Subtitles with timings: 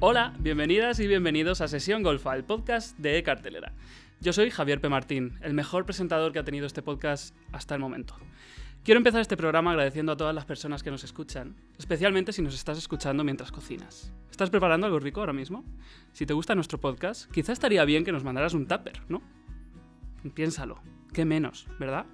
[0.00, 3.72] Hola, bienvenidas y bienvenidos a Sesión Golfa, el podcast de Cartelera.
[4.20, 4.88] Yo soy Javier P.
[4.88, 8.14] Martín, el mejor presentador que ha tenido este podcast hasta el momento.
[8.84, 12.54] Quiero empezar este programa agradeciendo a todas las personas que nos escuchan, especialmente si nos
[12.54, 14.12] estás escuchando mientras cocinas.
[14.30, 15.64] ¿Estás preparando algo rico ahora mismo?
[16.12, 19.20] Si te gusta nuestro podcast, quizá estaría bien que nos mandaras un tupper, ¿no?
[20.32, 20.80] Piénsalo,
[21.12, 22.06] qué menos, ¿verdad?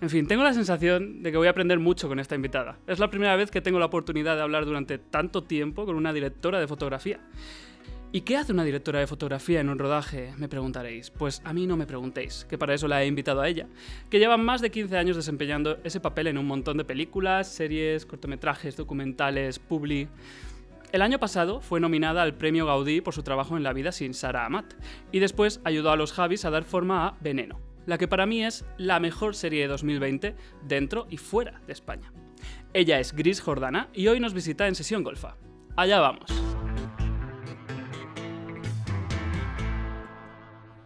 [0.00, 2.78] En fin, tengo la sensación de que voy a aprender mucho con esta invitada.
[2.86, 6.12] Es la primera vez que tengo la oportunidad de hablar durante tanto tiempo con una
[6.12, 7.18] directora de fotografía.
[8.12, 10.32] ¿Y qué hace una directora de fotografía en un rodaje?
[10.38, 11.10] Me preguntaréis.
[11.10, 13.66] Pues a mí no me preguntéis, que para eso la he invitado a ella,
[14.08, 18.06] que lleva más de 15 años desempeñando ese papel en un montón de películas, series,
[18.06, 20.08] cortometrajes, documentales, publi.
[20.92, 24.14] El año pasado fue nominada al premio Gaudí por su trabajo en La vida sin
[24.14, 24.74] Sara Amat,
[25.12, 28.44] y después ayudó a los Javis a dar forma a Veneno, la que para mí
[28.44, 32.12] es la mejor serie de 2020 dentro y fuera de España.
[32.74, 35.36] Ella es Gris Jordana y hoy nos visita en Sesión Golfa.
[35.74, 36.30] Allá vamos.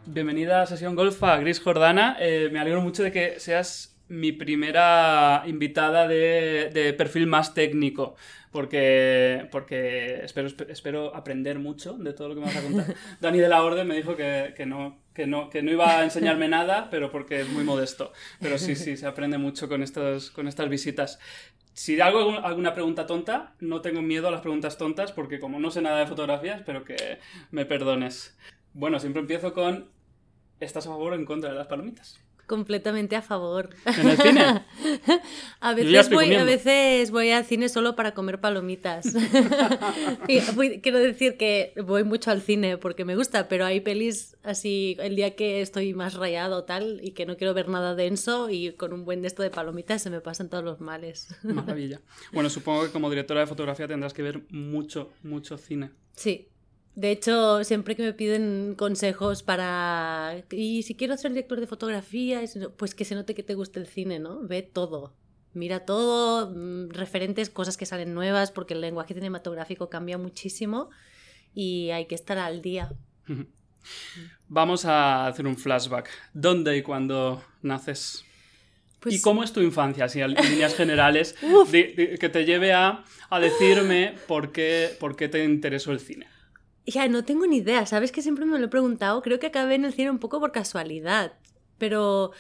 [0.07, 2.19] Bienvenida a Sesión Golfa, Gris Jordana.
[2.21, 8.15] Eh, me alegro mucho de que seas mi primera invitada de, de perfil más técnico,
[8.53, 12.95] porque, porque espero, espero aprender mucho de todo lo que me vas a contar.
[13.21, 16.05] Dani de la Orden me dijo que, que no, que no, que no iba a
[16.05, 18.13] enseñarme nada, pero porque es muy modesto.
[18.41, 21.19] Pero sí, sí, se aprende mucho con, estos, con estas visitas.
[21.75, 25.71] Si hago alguna pregunta tonta, no tengo miedo a las preguntas tontas, porque como no
[25.71, 27.19] sé nada de fotografía, espero que
[27.51, 28.37] me perdones.
[28.75, 29.91] Bueno, siempre empiezo con
[30.61, 32.21] ¿estás a favor o en contra de las palomitas?
[32.47, 33.71] Completamente a favor.
[33.87, 34.43] ¿En el cine?
[35.61, 39.07] a, veces voy, a veces voy al cine solo para comer palomitas.
[40.29, 44.37] Y voy- quiero decir que voy mucho al cine porque me gusta, pero hay pelis
[44.43, 48.51] así el día que estoy más rayado tal y que no quiero ver nada denso
[48.51, 51.29] y con un buen de esto de palomitas se me pasan todos los males.
[51.43, 52.01] Maravilla.
[52.33, 55.91] Bueno, supongo que como directora de fotografía tendrás que ver mucho, mucho cine.
[56.17, 56.49] Sí.
[56.95, 60.43] De hecho, siempre que me piden consejos para...
[60.51, 63.81] Y si quiero ser director de fotografía, es- pues que se note que te gusta
[63.81, 64.41] el cine, ¿no?
[64.43, 65.15] Ve todo.
[65.55, 70.91] Mira todo, mm, referentes, cosas que salen nuevas, porque el lenguaje cinematográfico cambia muchísimo
[71.55, 72.93] y hay que estar al día.
[74.49, 76.09] Vamos a hacer un flashback.
[76.35, 78.25] ¿Dónde y cuándo naces?
[79.01, 81.35] Pues, ¿Y cómo es tu infancia, así en líneas generales,
[81.73, 86.29] que te lleve a, a decirme por qué, por qué te interesó el cine?
[86.87, 89.23] Ya, no tengo ni idea, ¿sabes que siempre me lo he preguntado?
[89.23, 91.35] Creo que acabé en el cine un poco por casualidad,
[91.79, 92.33] pero,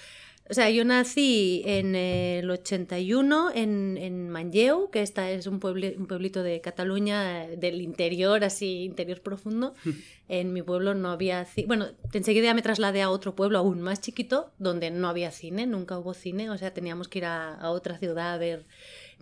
[0.51, 5.97] o sea, yo nací en el 81 en, en Manlleu, que esta es un, pueble-
[5.97, 9.75] un pueblito de Cataluña, del interior, así, interior profundo.
[10.29, 14.01] En mi pueblo no había cine, bueno, enseguida me trasladé a otro pueblo aún más
[14.01, 17.71] chiquito, donde no había cine, nunca hubo cine, o sea, teníamos que ir a, a
[17.71, 18.65] otra ciudad a ver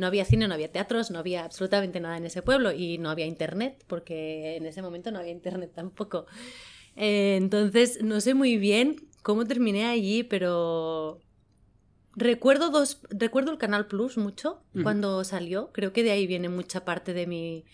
[0.00, 3.10] no había cine, no había teatros, no había absolutamente nada en ese pueblo y no
[3.10, 6.24] había internet, porque en ese momento no había internet tampoco.
[6.96, 11.20] Eh, entonces, no sé muy bien cómo terminé allí, pero
[12.16, 16.84] recuerdo dos, recuerdo el Canal Plus mucho cuando salió, creo que de ahí viene mucha
[16.84, 17.66] parte de mi...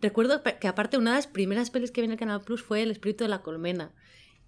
[0.00, 2.82] Recuerdo que aparte una de las primeras pelis que vi en el Canal Plus fue
[2.82, 3.92] El espíritu de la colmena.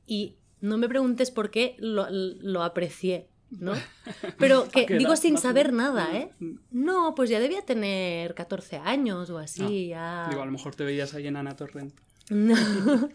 [0.06, 3.28] Y no me preguntes por qué lo, lo aprecié,
[3.60, 3.72] ¿no?
[4.38, 6.30] Pero que ¿A qué digo sin saber nada, ¿eh?
[6.70, 10.26] No, pues ya debía tener 14 años o así, ya...
[10.30, 11.94] Digo, a lo mejor te veías ahí en Ana Torrent.
[12.30, 12.54] No.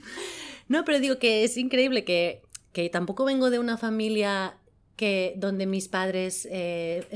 [0.67, 2.41] no, pero digo que es increíble que,
[2.73, 4.57] que tampoco vengo de una familia
[4.95, 7.07] que donde mis padres, eh,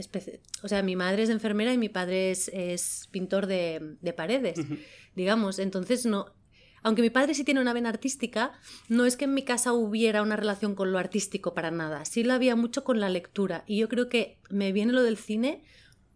[0.63, 4.57] o sea, mi madre es enfermera y mi padre es, es pintor de, de paredes,
[5.16, 5.59] digamos.
[5.59, 6.28] Entonces, no,
[6.83, 8.53] aunque mi padre sí tiene una vena artística,
[8.89, 12.05] no es que en mi casa hubiera una relación con lo artístico para nada.
[12.05, 13.63] Sí la había mucho con la lectura.
[13.67, 15.63] Y yo creo que me viene lo del cine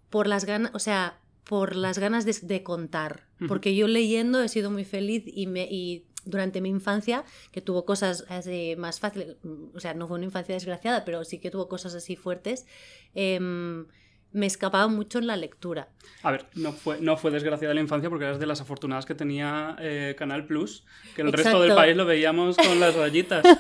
[0.10, 3.28] por las ganas, o sea, por las ganas de, de contar.
[3.48, 7.86] Porque yo leyendo he sido muy feliz y, me, y durante mi infancia, que tuvo
[7.86, 9.38] cosas así más fáciles,
[9.74, 12.66] o sea, no fue una infancia desgraciada, pero sí que tuvo cosas así fuertes,
[13.14, 13.86] em,
[14.34, 15.88] me escapaba mucho en la lectura.
[16.24, 19.16] A ver, no fue, no fue desgraciada la infancia porque eras de las afortunadas que
[19.16, 20.84] tenía eh, Canal Plus,
[21.16, 21.76] que el resto del Exacto.
[21.76, 23.44] país lo veíamos con las rayitas.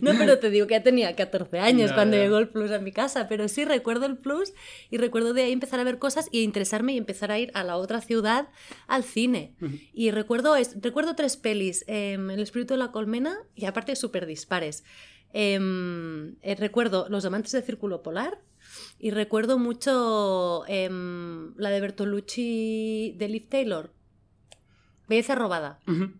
[0.00, 2.92] No, pero te digo que ya tenía 14 años cuando llegó el Plus a mi
[2.92, 4.52] casa, pero sí recuerdo el Plus
[4.90, 7.62] y recuerdo de ahí empezar a ver cosas y interesarme y empezar a ir a
[7.64, 8.48] la otra ciudad
[8.86, 9.54] al cine.
[9.62, 9.72] Ujú.
[9.92, 14.26] Y recuerdo, es- recuerdo tres pelis, em, El espíritu de la colmena y aparte súper
[14.26, 14.84] dispares.
[15.32, 18.38] Em, eh, recuerdo Los amantes del círculo polar
[19.04, 23.92] y recuerdo mucho em, la de Bertolucci de Liv Taylor,
[25.08, 25.78] Belleza robada.
[25.86, 26.12] Ujú.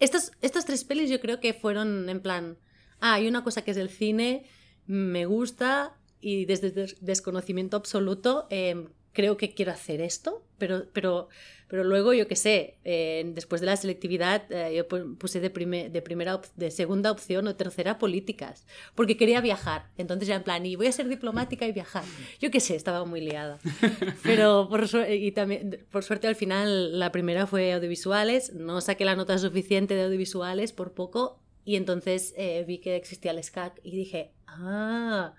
[0.00, 2.56] Estas, estas tres pelis yo creo que fueron en plan,
[3.00, 4.46] ah, hay una cosa que es el cine,
[4.86, 11.28] me gusta y desde des- desconocimiento absoluto em, creo que quiero hacer esto pero, pero,
[11.68, 15.50] pero luego, yo qué sé, eh, después de la selectividad, eh, yo pu- puse de,
[15.50, 19.90] prime- de, primera de segunda opción o tercera políticas, porque quería viajar.
[19.96, 22.04] Entonces ya en plan, y voy a ser diplomática y viajar.
[22.40, 23.58] Yo qué sé, estaba muy liada.
[24.22, 29.04] Pero por, su- y también, por suerte al final la primera fue audiovisuales, no saqué
[29.04, 33.80] la nota suficiente de audiovisuales por poco, y entonces eh, vi que existía el SCAC
[33.82, 35.34] y dije, ah,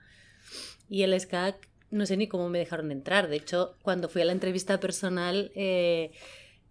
[0.90, 3.28] y el SCAC no sé ni cómo me dejaron entrar.
[3.28, 6.12] De hecho, cuando fui a la entrevista personal, eh,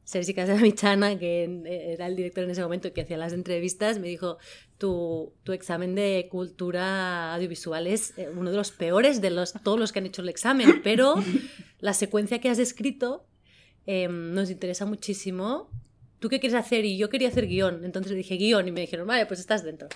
[0.05, 4.09] Sergi Casamichana, que eh, era el director en ese momento que hacía las entrevistas, me
[4.09, 4.39] dijo,
[4.79, 9.81] tu, tu examen de cultura audiovisual es eh, uno de los peores de los, todos
[9.81, 11.17] los que han hecho el examen, pero
[11.81, 13.27] la secuencia que has escrito
[13.87, 15.71] eh, nos interesa muchísimo.
[16.19, 16.85] ¿Tú qué quieres hacer?
[16.85, 17.85] Y yo quería hacer guion.
[17.85, 19.89] Entonces le dije guion y me dijeron, vale, pues estás dentro.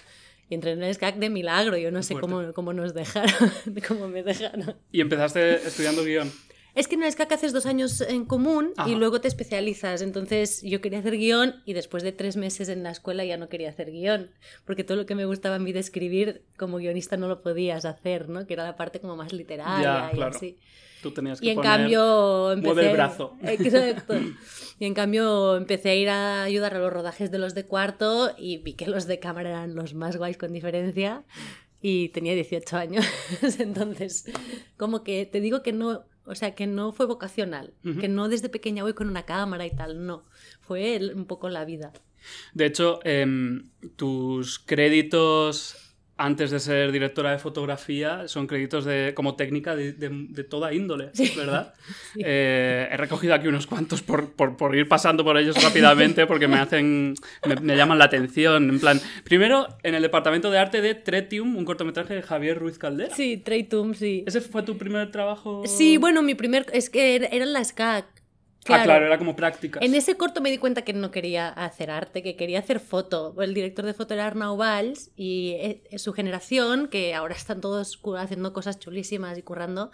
[0.50, 1.76] Y entré en SCAC de milagro.
[1.76, 3.50] Yo no sé cómo, cómo nos dejaron,
[3.88, 4.76] cómo me dejaron.
[4.92, 6.30] Y empezaste estudiando guion.
[6.74, 8.88] Es que en el SCAC haces dos años en común Ajá.
[8.88, 10.00] y luego te especializas.
[10.00, 13.48] Entonces yo quería hacer guion y después de tres meses en la escuela ya no
[13.48, 14.30] quería hacer guion.
[14.64, 17.84] Porque todo lo que me gustaba a mí de escribir como guionista no lo podías
[17.84, 18.46] hacer, ¿no?
[18.46, 20.36] Que era la parte como más literaria Ya, y claro.
[20.36, 20.58] así.
[21.02, 22.74] Tú tenías que Y en poner- cambio empecé...
[22.74, 23.36] mueve el brazo.
[23.42, 24.14] Exacto.
[24.80, 28.32] Y en cambio empecé a ir a ayudar a los rodajes de los de cuarto
[28.38, 31.24] y vi que los de cámara eran los más guays con diferencia
[31.80, 33.04] y tenía 18 años.
[33.58, 34.24] Entonces,
[34.76, 38.48] como que te digo que no, o sea, que no fue vocacional, que no desde
[38.48, 40.24] pequeña voy con una cámara y tal, no.
[40.60, 41.92] Fue un poco la vida.
[42.52, 45.87] De hecho, em, tus créditos
[46.18, 50.74] antes de ser directora de fotografía son créditos de, como técnica de, de- de toda
[50.74, 51.32] índole, Sí.
[51.36, 51.74] ¿verdad?
[52.20, 56.48] Eh, he recogido aquí unos cuantos por, por- por ir pasando por ellos rápidamente porque
[56.48, 57.14] me hacen,
[57.46, 58.68] me, me llaman la atención.
[58.68, 62.78] En plan, primero en el departamento de arte de Tretium, un cortometraje de Javier Ruiz
[62.78, 63.14] Caldera.
[63.14, 64.24] Sí, Traitum, sí.
[64.26, 65.62] ¿Ese fue tu primer trabajo?
[65.66, 66.66] Sí, bueno, mi primer...
[66.72, 68.04] Es que era, era en la SCAC.
[68.68, 69.82] Ah, claro, era como prácticas.
[69.82, 73.34] En ese corto me di cuenta que no quería hacer arte, que quería hacer foto.
[73.40, 77.98] El director de foto era Arnau Valls y eh, su generación, que ahora están todos
[78.18, 79.90] haciendo cosas chulísimas y currando,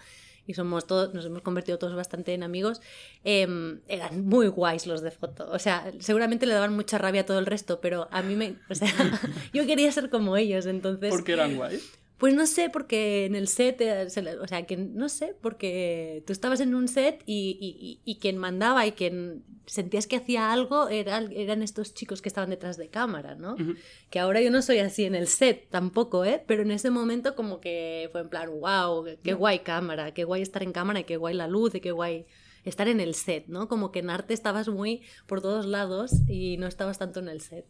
[0.47, 2.81] y somos todos, nos hemos convertido todos bastante en amigos,
[3.23, 5.49] em, eran muy guays los de foto.
[5.51, 8.57] O sea, seguramente le daban mucha rabia a todo el resto, pero a mí me...
[8.69, 8.89] O sea,
[9.53, 11.11] yo quería ser como ellos, entonces...
[11.11, 11.99] ¿Por qué eran guays?
[12.25, 14.07] Pues no sé, porque en el set, eh,
[14.41, 18.39] o sea, que no sé, porque tú estabas en un set y, y- y- quien
[18.39, 22.89] mandaba y quien sentías que hacía algo era- eran estos chicos que estaban detrás de
[22.89, 23.57] cámara, ¿no?
[24.09, 26.43] Que ahora yo no soy así en el set tampoco, ¿eh?
[26.47, 30.41] Pero en ese momento como que fue en plan, wow, qué guay cámara, qué guay
[30.41, 32.25] estar en cámara y qué guay la luz y qué guay
[32.65, 33.69] estar en el set, ¿no?
[33.69, 37.43] Como que en arte estabas muy por todos lados y no estabas tanto en el
[37.43, 37.67] set.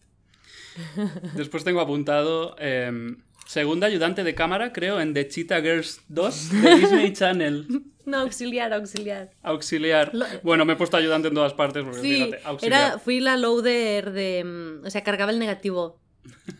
[1.34, 6.74] Después tengo apuntado em, segunda ayudante de cámara, creo, en The Cheetah Girls 2 de
[6.76, 7.66] Disney Channel.
[8.06, 9.30] No, auxiliar, auxiliar.
[9.42, 10.12] Auxiliar.
[10.42, 12.82] Bueno, me he puesto ayudante en todas partes porque Sí, fíjate, auxiliar.
[12.90, 14.44] era, fui la loader de...
[14.44, 16.00] mm, O sea, cargaba el negativo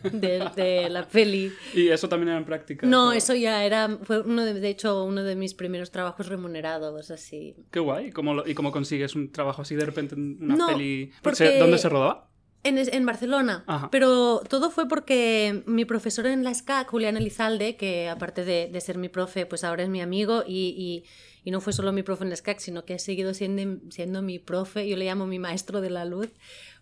[0.03, 1.51] de, de la peli.
[1.75, 2.87] Y eso también era en práctica.
[2.87, 3.97] No, eso ya era...
[4.03, 7.55] Fue uno de, de hecho uno de mis primeros trabajos remunerados, así.
[7.71, 8.07] Qué guay.
[8.07, 11.11] ¿Y cómo, lo- ¿Y cómo consigues un trabajo así de repente en una No, peli?
[11.21, 12.27] porque- ¿Se- ¿Dónde se rodaba?
[12.65, 13.63] En, en Barcelona.
[13.67, 13.89] Ajá.
[13.91, 18.81] Pero todo fue porque mi profesor en la SCAC, Julián Elizalde, que aparte de, de
[18.81, 21.03] ser mi profe, pues ahora es mi amigo y, y-
[21.47, 24.21] y no fue solo mi profe en la SCAC, sino que ha seguido siendo, siendo
[24.23, 24.87] mi profe.
[24.89, 26.29] Yo le llamo mi maestro de la luz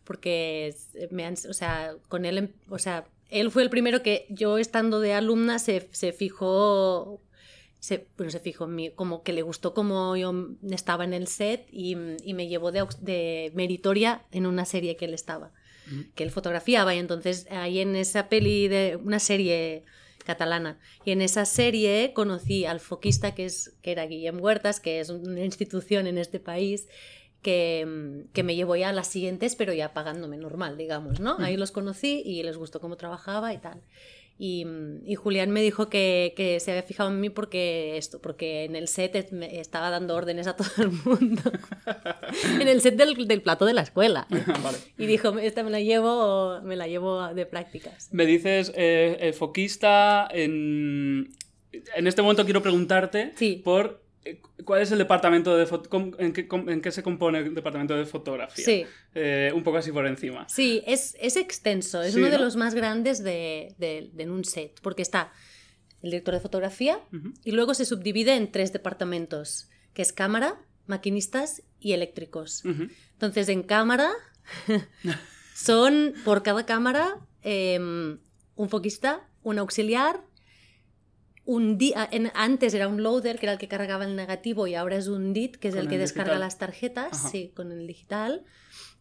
[0.06, 0.74] porque
[1.12, 5.00] me han, o sea, con él, o sea, él fue el primero que yo estando
[5.02, 7.22] de alumna se, se fijó
[7.80, 10.34] se, bueno, se fijó en mí, como que le gustó como yo
[10.72, 15.04] estaba en el set y, y me llevó de, de meritoria en una serie que
[15.06, 15.52] él estaba.
[16.16, 19.84] Que él fotografiaba y entonces ahí en esa peli de una serie
[20.26, 25.00] catalana y en esa serie conocí al foquista que, es, que era Guillem Huertas, que
[25.00, 26.88] es una institución en este país
[27.42, 31.38] que, que me llevó ya a las siguientes, pero ya pagándome normal, digamos, ¿no?
[31.40, 33.82] Ahí los conocí y les gustó cómo trabajaba y tal.
[34.38, 38.20] Y, mm, y Julián me dijo que, que se había fijado en mí porque esto,
[38.22, 41.42] porque en el set me estaba dando órdenes a todo el mundo.
[42.60, 44.28] en el set del, del plato de la escuela.
[44.64, 44.78] vale.
[44.98, 48.10] Y dijo, esta me la llevo, me la llevo de prácticas.
[48.12, 50.28] Me dices eh, eh, foquista.
[50.32, 51.30] En...
[51.96, 53.62] en este momento quiero preguntarte Sí.
[53.64, 54.03] por
[54.66, 55.68] cuál es el departamento de
[56.20, 58.64] en, qué, en qué se compone el departamento de fotografía.
[58.66, 58.86] Sí.
[59.16, 60.48] Eh, un poco así por encima.
[60.50, 64.80] Sí, es, es extenso, es Sí, uno de los más grandes de, de- un set,
[64.82, 65.32] porque está
[66.02, 67.00] el director de fotografía
[67.44, 72.64] y luego se subdivide en tres departamentos, que es cámara, maquinistas y eléctricos.
[73.14, 74.12] Entonces, en cámara
[75.56, 78.20] son por cada cámara em,
[78.56, 80.22] un foquista, un auxiliar
[81.46, 84.96] un en- antes era un loader, que era el que cargaba el negativo, y ahora
[84.98, 86.40] es un DIT, que es el que el descarga digital.
[86.40, 87.30] las tarjetas, Ajá.
[87.30, 88.44] sí, con el digital.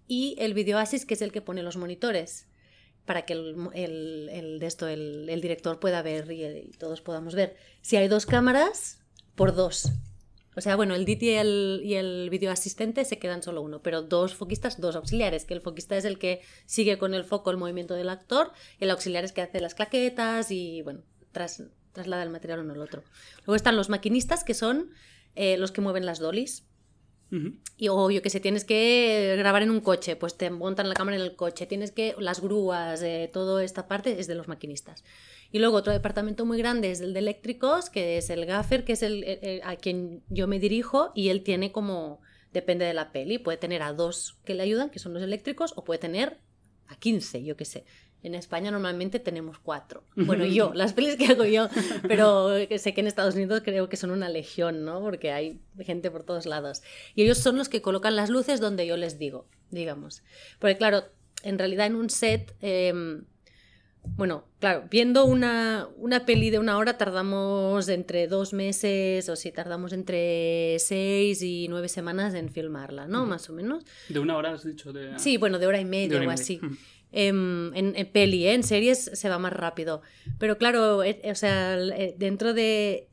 [0.08, 2.48] Y el Video Assist, que es el que pone los monitores,
[3.04, 7.34] para que el, el- el de esto, el, director pueda ver y, y todos podamos
[7.34, 7.56] ver.
[7.80, 8.98] Si hay dos cámaras,
[9.34, 9.90] por dos.
[10.54, 13.80] O sea, bueno, el DIT y el, y el video asistente se quedan solo uno,
[13.82, 17.50] pero dos foquistas, dos auxiliares, que el foquista es el que sigue con el foco
[17.50, 21.00] el movimiento del actor, y el auxiliar es que hace las claquetas y, bueno,
[21.32, 23.02] tras, traslada el material uno al otro.
[23.38, 24.90] Luego están los maquinistas, que son
[25.34, 26.66] eh, los que mueven las dollies.
[27.30, 27.54] Ujú.
[27.78, 30.94] Y, o yo que sé, tienes que grabar en un coche, pues te montan la
[30.94, 34.48] cámara en el coche, tienes que, las grúas, eh, toda esta parte es de los
[34.48, 35.02] maquinistas.
[35.50, 38.92] Y luego otro departamento muy grande es el de eléctricos, que es el gaffer, que
[38.92, 42.20] es el, a quien yo me dirijo, y él tiene como,
[42.52, 45.72] depende de la peli, puede tener a dos que le ayudan, que son los eléctricos,
[45.76, 46.38] o puede tener
[46.88, 47.84] a 15, yo que sé.
[48.22, 50.04] En España normalmente tenemos cuatro.
[50.14, 51.68] Bueno, yo, las pelis que hago yo,
[52.06, 55.00] pero sé que en Estados Unidos creo que son una legión, ¿no?
[55.00, 56.82] Porque hay gente por todos lados.
[57.14, 60.22] Y ellos son los que colocan las luces donde yo les digo, digamos.
[60.60, 61.04] Porque claro,
[61.42, 63.24] en realidad en un set, em,
[64.04, 69.52] bueno, claro, viendo una, una peli de una hora tardamos entre dos meses o si
[69.52, 73.26] tardamos entre seis y nueve semanas en filmarla, ¿no?
[73.26, 73.84] Más o menos.
[74.08, 75.18] De una hora has dicho de...
[75.18, 76.42] Sí, bueno, de hora y media hora y o media.
[76.42, 76.60] así.
[77.14, 78.54] Em, en, en peli, ¿eh?
[78.54, 80.00] en series se va más rápido.
[80.38, 83.08] Pero claro, eh, o sea, eh, dentro de...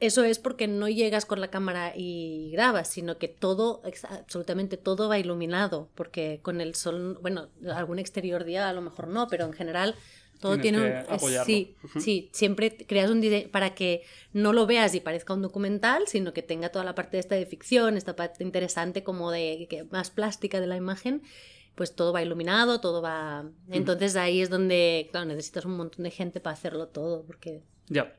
[0.00, 5.08] Eso es porque no llegas con la cámara y grabas, sino que todo, absolutamente todo
[5.08, 9.44] va iluminado, porque con el sol, bueno, algún exterior día a lo mejor no, pero
[9.44, 9.94] en general
[10.40, 11.44] todo Tienes tiene un...
[11.46, 14.02] Sí, sí, siempre creas un diseño para que
[14.32, 17.46] no lo veas y parezca un documental, sino que tenga toda la parte esta de
[17.46, 21.22] ficción, esta parte interesante como de que más plástica de la imagen,
[21.74, 23.44] pues todo va iluminado, todo va...
[23.70, 27.62] Entonces ahí es donde, claro, necesitas un montón de gente para hacerlo todo, porque...
[27.88, 28.14] Ya.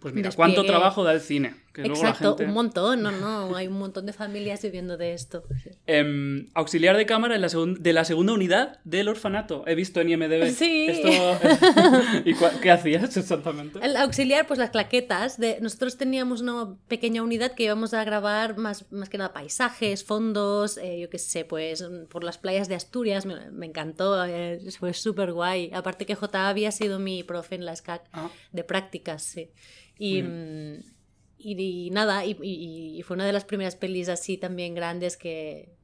[0.00, 1.54] Pues mira, Despliegue- ¿cuánto trabajo da el cine?
[1.82, 4.96] Que luego la Exacto, gente- un montón, no, no, hay un montón de familias viviendo
[4.96, 5.44] de esto.
[5.86, 9.62] Em, auxiliar de cámara en la segun- de la segunda unidad del orfanato.
[9.66, 10.50] He visto en IMDB.
[10.52, 10.86] Sí.
[10.88, 11.08] Esto...
[12.24, 13.78] ¿Y qué hacías exactamente?
[13.82, 15.38] El auxiliar, pues las claquetas.
[15.38, 15.58] De...
[15.60, 20.78] Nosotros teníamos una pequeña unidad que íbamos a grabar más, más que nada paisajes, fondos,
[20.78, 23.26] eh, yo qué sé, pues por las playas de Asturias.
[23.26, 25.70] Me, me encantó, eh, fue súper guay.
[25.74, 29.50] Aparte que J había sido mi profe en la SCAC Ah, de prácticas, sí.
[29.98, 30.95] Y, mm,
[31.38, 35.76] y, nada, y fue una de las primeras pelis así también grandes que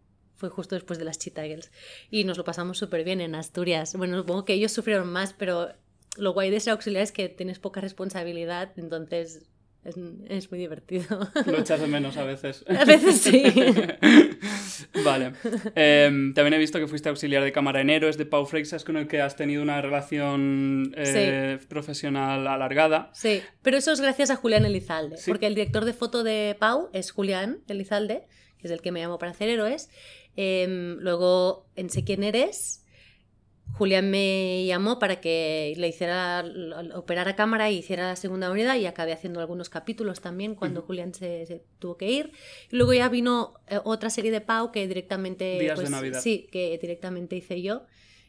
[0.42, 1.70] fue justo después de las Cheetah Girls.
[2.10, 3.94] Y nos lo pasamos súper bien en Asturias.
[3.94, 5.68] Bueno, supongo que ellos sufrieron más, pero
[6.16, 9.46] lo guay de ser auxiliar es que tienes poca responsabilidad, entonces
[9.84, 9.96] es,
[10.28, 11.30] es muy divertido.
[11.46, 12.64] lo echas de menos a veces.
[12.68, 13.42] A veces sí.
[15.04, 15.32] vale.
[15.74, 18.96] Em, también he visto que fuiste auxiliar de cámara en Héroes de Pau Freixas, con
[18.96, 23.10] el que has tenido una relación eh, profesional alargada.
[23.14, 25.30] Sí, pero eso es gracias a Julián Elizalde, Sí.
[25.30, 28.26] porque el director de foto de Pau es Julián Elizalde,
[28.58, 29.90] que es el que me llamó para hacer héroes.
[30.36, 32.81] Em, luego en Sé quién eres,
[33.72, 38.76] Julián me llamó para que le hiciera l- operara cámara y hiciera la segunda unidad
[38.76, 40.82] y acabé haciendo algunos capítulos también cuando.
[40.82, 42.32] Julián se, se tuvo que ir.
[42.70, 45.58] Y luego ya vino eh, otra serie de Pau que directamente...
[45.58, 46.20] Días de pues, Navidad.
[46.20, 47.86] Sí, que directamente hice yo.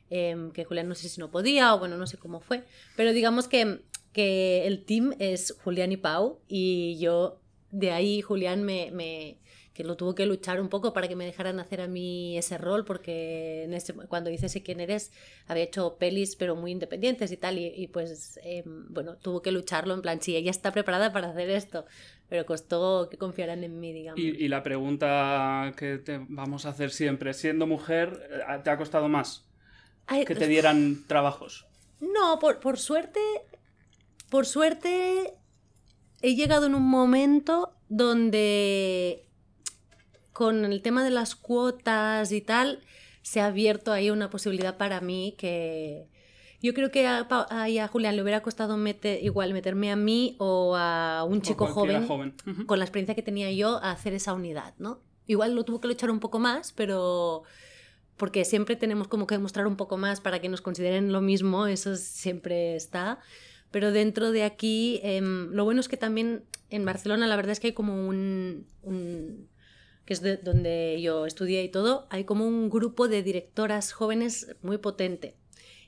[0.09, 2.63] em, que Julián no sé si no podía o bueno, no sé cómo fue.
[2.95, 3.81] Pero digamos que,
[4.13, 7.39] que el team es Julián y Pau y yo
[7.71, 9.39] de ahí Julián me, me-
[9.73, 12.57] que lo tuvo que luchar un poco para que me dejaran hacer a mí ese
[12.57, 15.11] rol porque en ese- cuando hice sé quién eres
[15.47, 19.51] había hecho pelis pero muy independientes y tal y, y pues em, bueno tuvo que
[19.51, 21.85] lucharlo en plan sí ella está preparada para hacer esto
[22.29, 26.69] pero costó que confiaran en mí digamos Y, y la pregunta que te vamos a
[26.69, 29.43] hacer siempre, siendo mujer, eh, ¿te ha costado más
[30.07, 31.65] Ay, que te dieran trabajos?
[31.99, 33.19] No, por, por suerte,
[34.29, 35.33] por suerte
[36.21, 39.25] he llegado en un momento donde
[40.33, 42.79] con el tema de las cuotas y tal,
[43.21, 46.07] se ha abierto ahí una posibilidad para mí que
[46.61, 50.35] yo creo que a, a- a Julián le hubiera costado meter, igual meterme a mí
[50.39, 52.05] o a un chico joven,
[52.47, 52.65] Ujú.
[52.65, 54.99] con la experiencia que tenía yo a hacer esa unidad, ¿no?
[55.27, 57.43] Igual lo tuvo que luchar un poco más, pero
[58.17, 61.67] porque siempre tenemos como que demostrar un poco más para que nos consideren lo mismo,
[61.67, 63.19] eso siempre está.
[63.71, 67.59] Pero dentro de aquí, em, lo bueno es que también en Barcelona la verdad es
[67.59, 69.47] que hay como un, un-
[70.05, 74.55] que es de donde yo estudié y todo, hay como un grupo de directoras jóvenes
[74.61, 75.35] muy potente.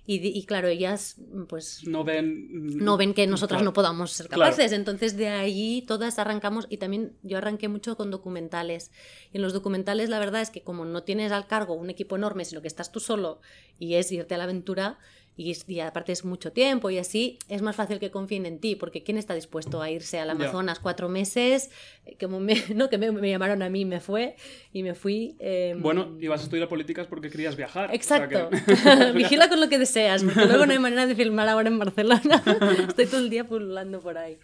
[0.07, 1.15] Y, y claro, ellas
[1.49, 2.77] pues No ven...
[2.77, 3.65] no ven que nosotras Claro.
[3.71, 4.43] no podamos ser Claro.
[4.51, 4.71] capaces.
[4.71, 8.91] Entonces de ahí todas arrancamos y también yo arranqué mucho con documentales.
[9.33, 12.15] Y en los documentales la verdad es que como no tienes al cargo un equipo
[12.17, 13.41] enorme, sino que estás tú solo
[13.79, 14.99] y es irte a la aventura,
[15.37, 18.75] y, y, aparte es mucho tiempo y así, es más fácil que confíen en ti,
[18.75, 21.71] porque ¿quién está dispuesto a irse al Amazonas cuatro meses?
[22.17, 22.89] Que, me, ¿no?
[22.89, 24.35] que me, me, llamaron a mí y me fue,
[24.71, 25.35] y me fui.
[25.39, 25.75] Eh...
[25.77, 27.93] Bueno, ibas a estudiar políticas porque querías viajar.
[27.93, 28.49] Exacto.
[28.51, 29.11] O sea que...
[29.17, 32.41] Vigila con lo que deseas, porque luego no hay manera de filmar ahora en Barcelona.
[32.87, 34.37] Estoy todo el día pululando por ahí.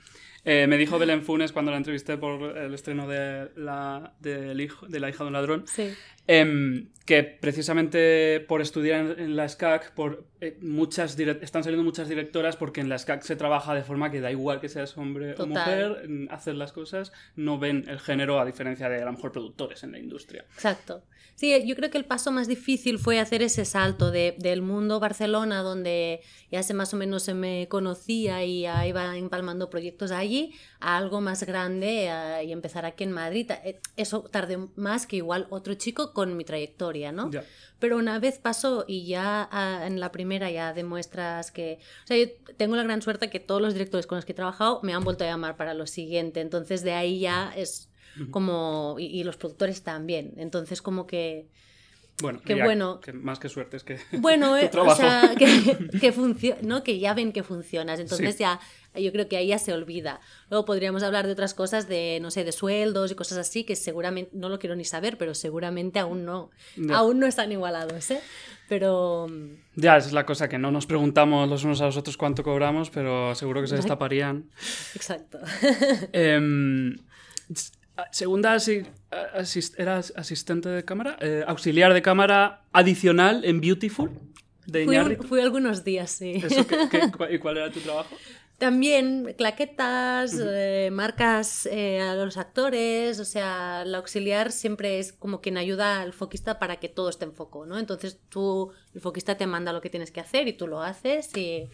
[0.43, 4.87] Eh, me dijo Belén Funes cuando la entrevisté por el estreno de la, de, hijo,
[4.87, 5.93] de la hija de un ladrón sí.
[6.27, 12.09] eh, que precisamente por estudiar en, en la SCAC por, eh, muchas están saliendo muchas
[12.09, 15.33] directoras porque en la SCAC se trabaja de forma que da igual que seas hombre
[15.33, 15.45] Total.
[15.45, 19.31] o mujer, hacer las cosas, no ven el género a diferencia de a lo mejor
[19.31, 20.45] productores en la industria.
[20.55, 21.03] Exacto.
[21.41, 24.99] Sí, yo creo que el paso más difícil fue hacer ese salto de, del mundo
[24.99, 26.21] Barcelona, donde
[26.51, 30.97] ya se más o menos se me conocía y ya iba empalmando proyectos allí, a
[30.97, 33.49] algo más grande a, y empezar aquí en Madrid.
[33.63, 37.31] Eh, Eso tardé más que igual otro chico con mi trayectoria, ¿no?
[37.31, 37.43] Ya.
[37.79, 41.79] Pero una vez pasó y ya a, en la primera ya demuestras que...
[42.03, 44.35] O sea, yo tengo la gran suerte que todos los directores con los que he
[44.35, 46.39] trabajado me han vuelto a llamar para lo siguiente.
[46.39, 47.90] Entonces de ahí ya es
[48.31, 50.33] como y, y, los productores también.
[50.37, 51.47] Entonces como que
[52.21, 52.99] bueno que ya, bueno.
[52.99, 55.47] que más que suerte es que bueno eh, o sea que,
[55.99, 57.99] que no que ya ven que funcionas.
[57.99, 58.41] Entonces Sí.
[58.41, 58.59] ya
[58.93, 60.19] yo creo que ahí ya se olvida.
[60.49, 63.75] Luego podríamos hablar de otras cosas de no sé de sueldos y cosas así que
[63.77, 66.51] seguramente no lo quiero ni saber pero seguramente aún no.
[66.75, 66.97] Ya.
[66.97, 68.21] aún no están igualados eh
[68.67, 69.27] pero
[69.75, 72.41] Ya, esa es la cosa que no nos preguntamos los unos a los otros cuánto
[72.43, 74.49] cobramos, pero seguro que se destaparían.
[74.95, 75.39] exacto.
[77.53, 77.71] S-
[78.11, 78.83] segunda, asi-
[79.33, 84.09] asis- eras asistente de cámara, eh, auxiliar de cámara adicional en Beautiful
[84.65, 85.23] de fui, un- Iñárritu.
[85.27, 88.15] fui algunos días sí ¿Eso qué- qué- cu- ¿Y cuál era tu trabajo?
[88.57, 95.41] También claquetas, eh, marcas eh, a los actores, o sea, la auxiliar siempre es como
[95.41, 97.79] quien ayuda al foquista para que todo esté en foco, ¿no?
[97.79, 101.35] Entonces tú, el foquista te manda lo que tienes que hacer y tú lo haces
[101.35, 101.69] y,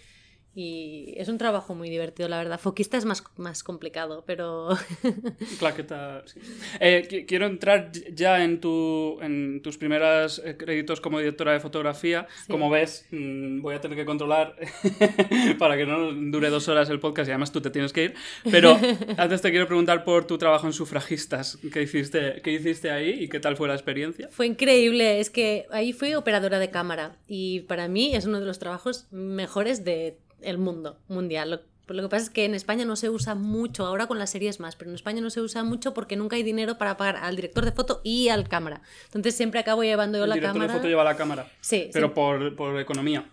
[0.60, 2.60] y es un trabajo muy divertido, la verdad.
[2.60, 4.70] Foquista es más, más complicado, pero
[5.60, 6.40] Claqueta, sí.
[6.80, 11.60] Eh, qui- quiero entrar ya en, tu, en tus primeros eh, créditos como directora de
[11.60, 12.26] fotografía.
[12.46, 12.52] Sí.
[12.52, 14.56] Como ves, mm, voy a tener que controlar
[15.60, 18.14] para que no dure dos horas el podcast y además tú te tienes que ir.
[18.50, 18.78] Pero
[19.18, 21.60] antes te quiero preguntar por tu trabajo en Sufragistas.
[21.72, 24.28] ¿Qué hiciste, qué hiciste ahí y qué tal fue la experiencia?
[24.32, 28.46] Fue increíble, es que ahí fui operadora de cámara y para mí es uno de
[28.48, 29.84] los trabajos mejores
[30.40, 31.50] del mundo mundial.
[31.52, 34.30] Lo, lo que pasa es que en España no se usa mucho, ahora con las
[34.30, 37.16] series más, pero en España no se usa mucho porque nunca hay dinero para pagar
[37.18, 38.82] al director de foto y al cámara.
[39.06, 40.74] Entonces siempre acabo llevando yo el la director cámara.
[40.74, 41.52] de foto lleva la cámara.
[41.62, 42.14] Sí, Pero sí.
[42.14, 43.30] por, por economía.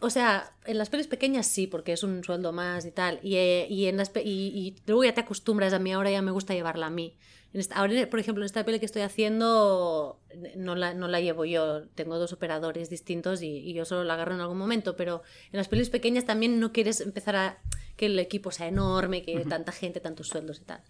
[0.00, 3.20] O sea, en las pelis pequeñas sí, porque es un sueldo más y tal.
[3.22, 5.72] Y, eh, y en las y, y luego ya te acostumbras.
[5.72, 7.14] A mí ahora ya me gusta llevarla a mí.
[7.52, 10.20] En esta- ahora, por ejemplo, en esta peli que estoy haciendo,
[10.56, 11.82] no la, no la llevo yo.
[11.94, 14.94] Tengo dos operadores distintos y, y yo solo la agarro en algún momento.
[14.96, 17.58] Pero en las pelis pequeñas también no quieres empezar a
[17.96, 20.80] que el equipo sea enorme, que tanta gente, tantos sueldos y tal.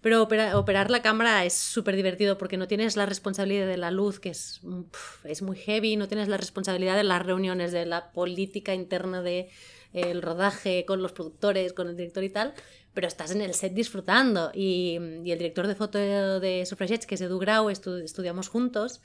[0.00, 3.90] Pero opera- operar la cámara es súper divertido porque no tienes la responsabilidad de la
[3.90, 7.72] luz, que es, mm, pf, es muy heavy, no tienes la responsabilidad de las reuniones,
[7.72, 9.48] de la política interna de
[9.92, 12.54] el rodaje con los productores, con el director y tal,
[12.94, 14.50] pero estás en el set disfrutando.
[14.54, 19.00] Y, y el director de foto de Suffragettes, que es Edu Grau, estu- estudiamos juntos.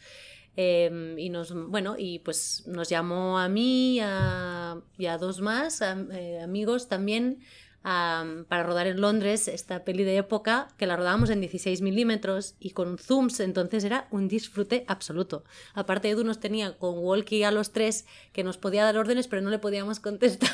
[0.59, 5.81] eh, y nos bueno y pues nos llamó a mí a- y a dos más
[5.81, 7.39] eh, amigos también
[7.87, 12.55] am, para rodar en Londres esta peli de época que la rodábamos en 16 milímetros
[12.59, 15.45] y con zooms, entonces era un disfrute absoluto.
[15.73, 19.41] Aparte, Edu nos tenía con Walkie a los tres que nos podía dar órdenes, pero
[19.41, 20.49] no le podíamos contestar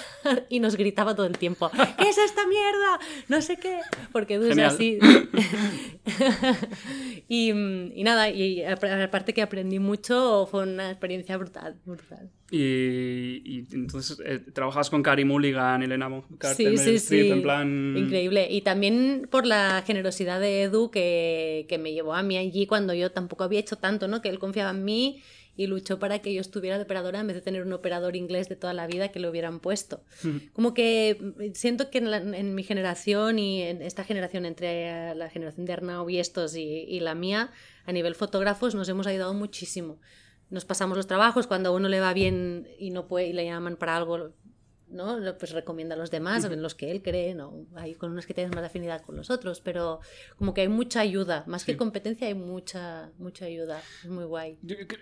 [0.49, 2.99] y nos gritaba todo el tiempo: ¿Qué es esta mierda?
[3.29, 3.79] No sé qué.
[4.11, 4.67] Porque Edu Genial.
[4.67, 4.99] es así.
[7.27, 11.79] y, y nada, y aparte que aprendí mucho, fue una experiencia brutal.
[11.83, 12.29] brutal.
[12.51, 17.29] Y, y entonces eh, trabajas con Cari Mulligan, Elena Carter, Sí, sí, sí.
[17.31, 17.95] en plan...
[17.97, 18.47] Increíble.
[18.49, 22.93] Y también por la generosidad de Edu que, que me llevó a mí allí cuando
[22.93, 24.21] yo tampoco había hecho tanto, ¿no?
[24.21, 25.21] Que él confiaba en mí
[25.55, 28.49] y luchó para que yo estuviera de operadora en vez de tener un operador inglés
[28.49, 30.03] de toda la vida que lo hubieran puesto.
[30.53, 35.11] Como que mm, siento que en, la- en mi generación y en esta generación, entre
[35.11, 37.51] eh, la generación de Arnau y estos y, y la mía,
[37.85, 39.99] a nivel fotógrafos nos hemos ayudado muchísimo.
[40.53, 43.43] Nos pasamos los trabajos, cuando a uno le va bien y no puede y le
[43.43, 44.31] llaman para algo,
[44.87, 45.17] ¿no?
[45.39, 47.65] Pues recomienda a los demás, en los que él cree, ¿no?
[47.75, 49.99] Hay con unos que tienes más afinidad con los otros, pero
[50.37, 51.71] como que hay mucha ayuda, más Sí.
[51.71, 54.59] que competencia hay mucha, mucha ayuda, es muy guay.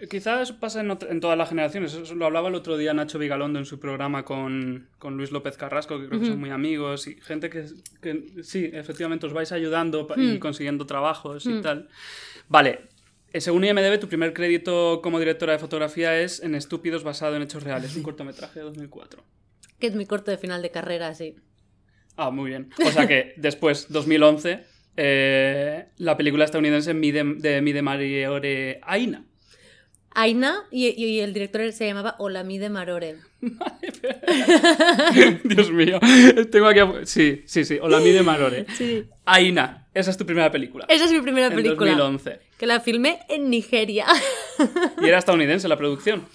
[0.10, 1.94] Quizás pasa en, en todas las generaciones.
[1.94, 5.58] Eso lo hablaba el otro día Nacho Vigalondo en su programa con, con Luis López
[5.58, 7.66] Carrasco, que creo que son muy amigos, y gente que,
[8.02, 10.40] que sí, efectivamente os vais ayudando y Hmm.
[10.40, 11.90] consiguiendo trabajos y tal.
[12.48, 12.88] Vale,
[13.40, 17.64] Según IMDb, tu primer crédito como directora de fotografía es en Estúpidos basado en hechos
[17.64, 19.24] reales, un cortometraje de 2004.
[19.80, 21.36] Que es mi corto de final de carrera, sí.
[22.18, 22.70] Ah, muy bien.
[22.86, 24.64] O sea que después, 2011,
[24.98, 29.26] eh, la película estadounidense Mide, de Mide Mariore Aina.
[30.14, 33.18] Aina y, y el director se llamaba Olamide Marore.
[35.44, 36.00] Dios mío.
[36.52, 36.80] Tengo aquí...
[37.06, 37.80] Sí, sí, sí.
[37.82, 38.66] Olamide Marore.
[38.76, 39.06] Sí.
[39.26, 39.88] Aina.
[39.94, 40.86] Esa es tu primera película.
[40.88, 41.92] Esa es mi primera en película.
[41.92, 42.40] 2011.
[42.58, 44.06] Que la filmé en Nigeria.
[45.02, 46.26] Y era estadounidense la producción.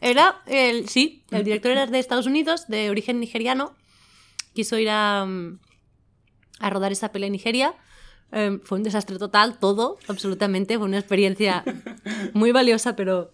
[0.00, 0.88] Era el.
[0.88, 3.74] Sí, el director era de Estados Unidos, de origen nigeriano.
[4.54, 5.58] Quiso ir a, mm,
[6.60, 7.74] a rodar esa pelea en Nigeria.
[8.32, 10.76] Em, fue un desastre total, todo, absolutamente.
[10.76, 11.64] Fue una experiencia
[12.34, 13.30] muy valiosa, pero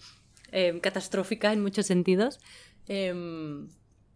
[0.50, 2.40] em, catastrófica en muchos sentidos.
[2.86, 3.68] Em,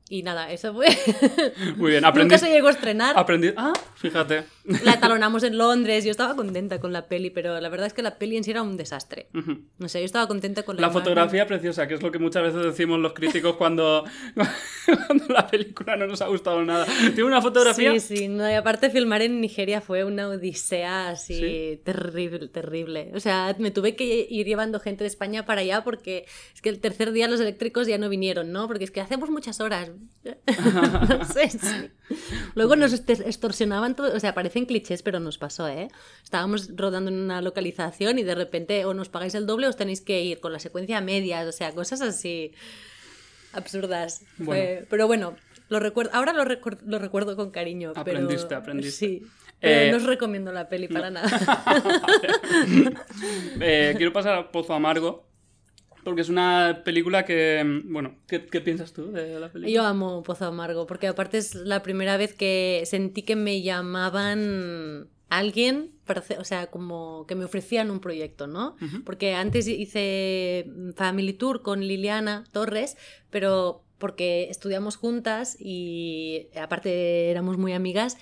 [0.08, 0.86] y nada, eso fue.
[1.76, 2.02] Muy bien.
[2.02, 2.38] Nunca Aprendí...
[2.38, 3.18] se llegó a estrenar.
[3.18, 3.52] Aprendí...
[3.56, 4.44] Ah, fíjate.
[4.84, 6.04] La talonamos en Londres.
[6.04, 8.52] Yo estaba contenta con la peli, pero la verdad es que la peli en sí
[8.52, 9.28] era un desastre.
[9.34, 9.62] Ujú.
[9.78, 11.02] No sé, yo estaba contenta con la, La imagen.
[11.02, 14.04] fotografía preciosa, que es lo que muchas veces decimos los críticos cuando,
[15.06, 16.86] cuando la película no nos ha gustado nada.
[16.86, 17.92] Tiene una fotografía...
[17.98, 21.80] Sí, sí, no, y aparte filmar en Nigeria fue una odisea así ¿Sí?
[21.84, 23.10] terrible, terrible.
[23.14, 26.68] O sea, me tuve que ir llevando gente de España para allá porque es que
[26.68, 28.66] el tercer día los eléctricos ya no vinieron, ¿no?
[28.68, 29.90] Porque es que hacemos muchas horas.
[31.08, 31.90] no sé, sí.
[32.54, 35.88] Luego nos extorsionaban todo, o sea, parecen clichés, pero nos pasó, ¿eh?
[36.24, 39.76] Estábamos rodando en una localización y de repente o nos pagáis el doble o os
[39.76, 42.52] tenéis que ir con la secuencia a medias, o sea, cosas así
[43.52, 44.22] absurdas.
[44.90, 45.36] Pero bueno,
[45.68, 47.92] lo recuerdo, ahora lo, recuer- lo recuerdo con cariño.
[47.94, 48.96] pero- Aprendiste, aprendiste.
[49.06, 49.22] Sí.
[49.58, 51.28] Pero Eh, no os recomiendo la peli para nada.
[53.60, 55.26] Eh, quiero pasar a Pozo Amargo,
[56.10, 57.62] porque es una película que...
[57.64, 59.74] mm, Bueno, ¿qué, qué piensas tú de la película?
[59.74, 65.08] Yo amo Pozo Amargo, porque aparte es la primera vez que sentí que me llamaban
[65.28, 68.76] alguien, para hacer- o sea, como que me ofrecían un proyecto, ¿no?
[68.80, 69.02] Ujú.
[69.04, 72.96] Porque antes hice Family Tour con Liliana Torres,
[73.30, 78.18] pero porque estudiamos juntas y aparte éramos muy amigas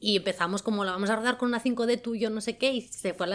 [0.00, 2.80] y empezamos como la vamos a rodar con una 5D tuyo, no sé qué, y
[2.80, 3.26] se fue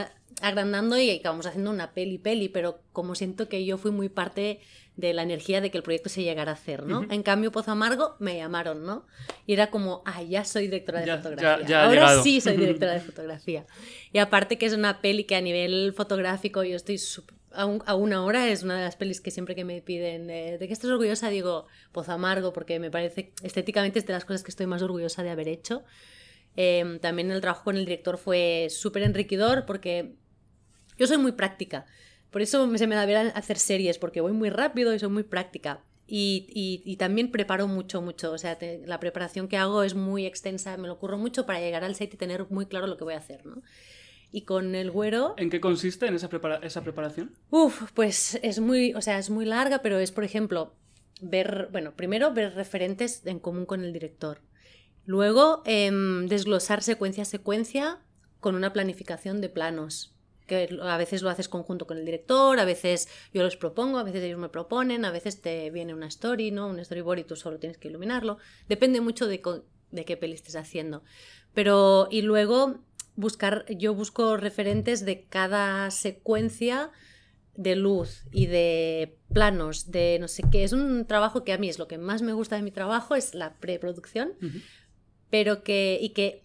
[0.42, 4.60] agrandando y acabamos haciendo una peli, peli, pero como siento que yo fui muy parte
[4.98, 7.02] de la energía de que el proyecto se llegara a hacer, ¿no?
[7.02, 7.14] Ujú.
[7.14, 9.06] En cambio, Pozo Amargo me llamaron, ¿no?
[9.46, 11.60] Y era como, ah, ya soy directora de Ya- fotografía.
[11.62, 12.24] ya- ya Ahora llegado.
[12.24, 13.66] sí soy directora de fotografía.
[14.14, 18.12] Y aparte que es una peli que a nivel fotográfico yo estoy sup- aún, aún
[18.14, 20.90] ahora es una de las pelis que siempre que me piden eh, de que estás
[20.90, 24.82] orgullosa digo Pozo Amargo porque me parece estéticamente es de las cosas que estoy más
[24.82, 25.84] orgullosa de haber hecho.
[26.58, 30.16] Eh, también el trabajo con el director fue súper enriquecedor porque
[30.98, 31.86] yo soy muy práctica.
[32.32, 35.24] Por eso se me da bien hacer series, porque voy muy rápido y soy muy
[35.24, 35.82] práctica.
[36.08, 38.32] Y, y- y también preparo mucho, mucho.
[38.32, 41.60] O sea, te- la preparación que hago es muy extensa, me lo ocurro mucho para
[41.60, 43.62] llegar al set y tener muy claro lo que voy a hacer, ¿no?
[44.32, 47.32] Y con el güero, ¿En qué consiste en esa, prepara- esa preparación?
[47.50, 50.74] Uf, pues es muy, o sea, es muy larga, pero es, por ejemplo,
[51.22, 54.42] ver, bueno, primero ver referentes en común con el director.
[55.06, 58.00] Luego, em, desglosar secuencia a secuencia
[58.40, 60.12] con una planificación de planos.
[60.48, 64.04] Que a veces lo haces conjunto con el director, a veces yo los propongo, a
[64.04, 66.68] veces ellos me proponen, a veces te viene una story, ¿no?
[66.68, 68.38] Un storyboard y tú solo tienes que iluminarlo.
[68.70, 69.42] Depende mucho de,
[69.92, 71.04] de qué peli estés haciendo.
[71.56, 72.82] Pero, y luego
[73.16, 76.92] buscar, yo busco referentes de cada secuencia
[77.56, 80.64] de luz y de planos, de no sé qué.
[80.64, 83.16] Es un trabajo que a mí es lo que más me gusta de mi trabajo,
[83.16, 84.60] es la preproducción, Ujú.
[85.36, 86.44] Pero que, y que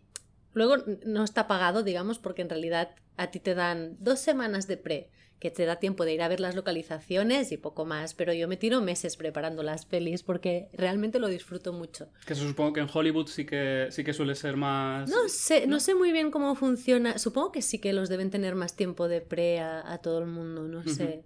[0.52, 0.74] luego
[1.06, 5.10] no está pagado, digamos, porque en realidad a ti te dan dos semanas de pre,
[5.38, 8.48] que te da tiempo de ir a ver las localizaciones y poco más, pero yo
[8.48, 12.08] me tiro meses preparando las pelis porque realmente lo disfruto mucho.
[12.26, 15.08] Que eso supongo que en Hollywood sí que, sí que suele ser más...
[15.08, 17.16] No sé, no sé muy bien cómo funciona.
[17.18, 20.26] Supongo que sí que los deben tener más tiempo de pre a, a todo el
[20.26, 21.22] mundo, no sé.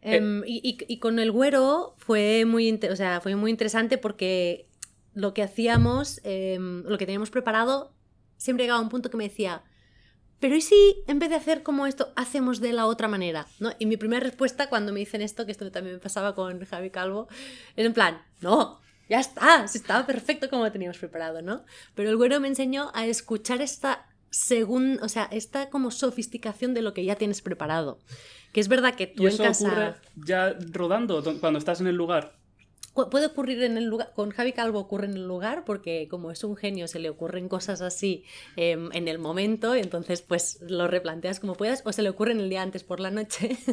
[0.00, 4.67] Em, y, y- y con el güero fue muy, o sea, fue muy interesante porque
[5.18, 7.92] lo que hacíamos, em, lo que teníamos preparado,
[8.36, 9.62] siempre llegaba a un punto que me decía,
[10.40, 13.46] pero ¿y si en vez de hacer como esto, hacemos de la otra manera?
[13.58, 13.72] ¿No?
[13.80, 16.90] Y mi primera respuesta cuando me dicen esto, que esto también me pasaba con Javi
[16.90, 17.26] Calvo,
[17.76, 21.64] es en plan, no, ya está, si estaba perfecto como lo teníamos preparado, ¿no?
[21.96, 26.82] Pero el güero me enseñó a escuchar esta según, o sea, esta como sofisticación de
[26.82, 27.98] lo que ya tienes preparado.
[28.52, 29.66] Que es verdad que tú ¿Y en eso casa...
[29.66, 29.94] ocurre
[30.26, 32.36] ya rodando, do- cuando estás en el lugar?
[33.06, 36.42] Puede ocurrir en el lugar, con Javi Calvo ocurre en el lugar porque como es
[36.44, 38.24] un genio se le ocurren cosas así
[38.56, 42.50] em, en el momento entonces pues lo replanteas como puedas o se le ocurren el
[42.50, 43.56] día antes por la noche.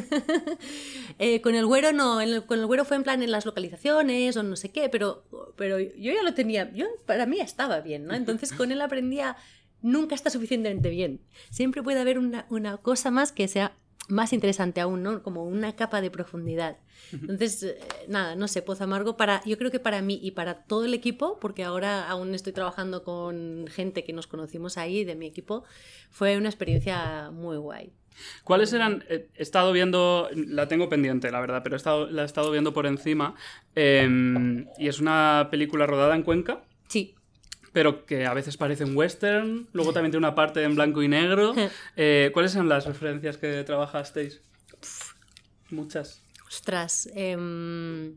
[1.18, 4.42] Eh, con el güero no, con el güero fue en plan en las localizaciones o
[4.42, 5.24] no sé qué, pero,
[5.56, 8.14] pero yo ya lo tenía, yo para mí estaba bien, ¿no?
[8.14, 9.36] Entonces con él aprendía,
[9.80, 11.20] nunca está suficientemente bien.
[11.50, 13.76] Siempre puede haber una, una cosa más que sea
[14.08, 15.22] más interesante aún, ¿no?
[15.22, 16.76] Como una capa de profundidad.
[17.12, 20.64] Entonces, eh, nada, no sé, Pozo Amargo para, yo creo que para mí y para
[20.64, 25.14] todo el equipo, porque ahora aún estoy trabajando con gente que nos conocimos ahí de
[25.14, 25.64] mi equipo,
[26.10, 27.92] fue una experiencia muy guay.
[28.44, 29.04] ¿Cuáles eran?
[29.10, 32.50] Eh, he estado viendo, la tengo pendiente, la verdad, pero he estado, la he estado
[32.50, 33.34] viendo por encima.
[33.74, 37.15] em, y es una película rodada en Cuenca, Sí,
[37.76, 39.68] pero que a veces parece un western.
[39.74, 41.54] Luego también tiene una parte en blanco y negro.
[41.96, 44.40] Eh, ¿Cuáles eran las referencias que trabajasteis?
[45.68, 46.22] Muchas.
[46.48, 47.06] ostras.
[47.14, 48.14] em,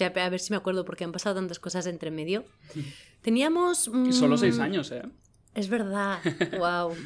[0.00, 2.46] a ver si me acuerdo, porque han pasado tantas cosas entre medio.
[3.20, 3.90] Teníamos...
[4.08, 5.02] Y solo mm, seis años, ¿eh?
[5.54, 6.20] Es verdad,
[6.58, 6.96] wow.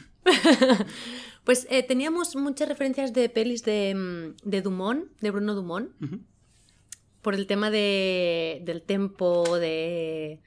[1.42, 5.90] pues eh, teníamos muchas referencias de pelis de, mm, de Dumont, de Bruno Dumont,
[7.22, 10.40] por el tema de, del tempo, de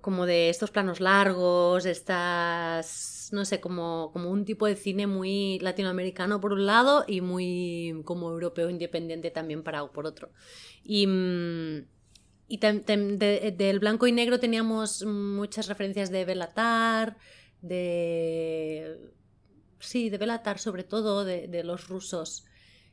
[0.00, 5.58] como de estos planos largos, estas, no sé, como, como un tipo de cine muy
[5.60, 10.30] latinoamericano por un lado y muy como europeo independiente también para por otro.
[10.84, 11.84] Y, mm,
[12.48, 12.58] y
[13.18, 17.16] de- del blanco y negro teníamos muchas referencias de Belatar,
[17.62, 19.12] de...
[19.78, 22.44] Sí, de Belatar sobre todo, de, de los rusos.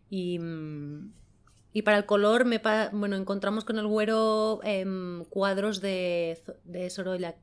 [0.10, 1.12] Y, mm,
[1.74, 6.90] y para el color, me pa- bueno, encontramos con el güero em, cuadros de, de
[6.90, 7.36] Sorolla.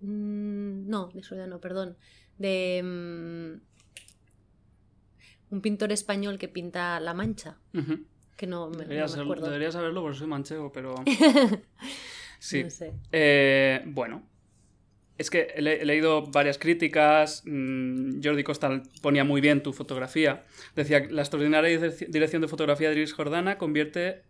[0.00, 1.96] Mm, No, de Sorolla no, perdón.
[2.38, 3.60] De mm,
[5.54, 7.58] un pintor español que pinta La Mancha,
[8.36, 9.46] que no me, no Debería, me ser- acuerdo.
[9.46, 10.94] debería saberlo porque soy manchego, pero...
[12.40, 12.62] Sí.
[12.62, 12.94] No sé.
[13.10, 14.22] Eh, bueno,
[15.18, 17.42] es que he, le- he leído varias críticas.
[17.44, 20.44] mm, Jordi Costa ponía muy bien tu fotografía.
[20.76, 24.22] Decía la extraordinaria direc- dirección de fotografía de Iris Jordana convierte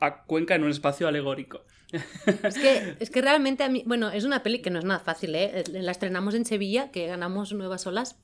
[0.00, 1.64] a Cuenca en un espacio alegórico.
[2.44, 5.00] Es que, es que realmente a mí, bueno, es una peli que no es nada
[5.00, 5.64] fácil, ¿eh?
[5.72, 8.20] La estrenamos en Sevilla, que ganamos nuevas olas.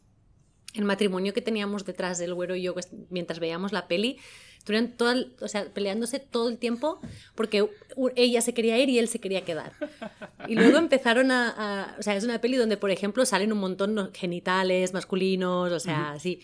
[0.77, 4.19] El matrimonio que teníamos detrás del güero y yo que est- mientras veíamos la peli,
[4.59, 7.01] estuvieron todo el- o sea, peleándose todo el tiempo
[7.35, 7.69] porque
[8.17, 9.73] ella se quería ir y él se quería quedar.
[10.49, 13.59] Y luego empezaron a, a- O sea, es una peli donde, por ejemplo, salen un
[13.59, 16.41] montón de genitales masculinos, o sea, así.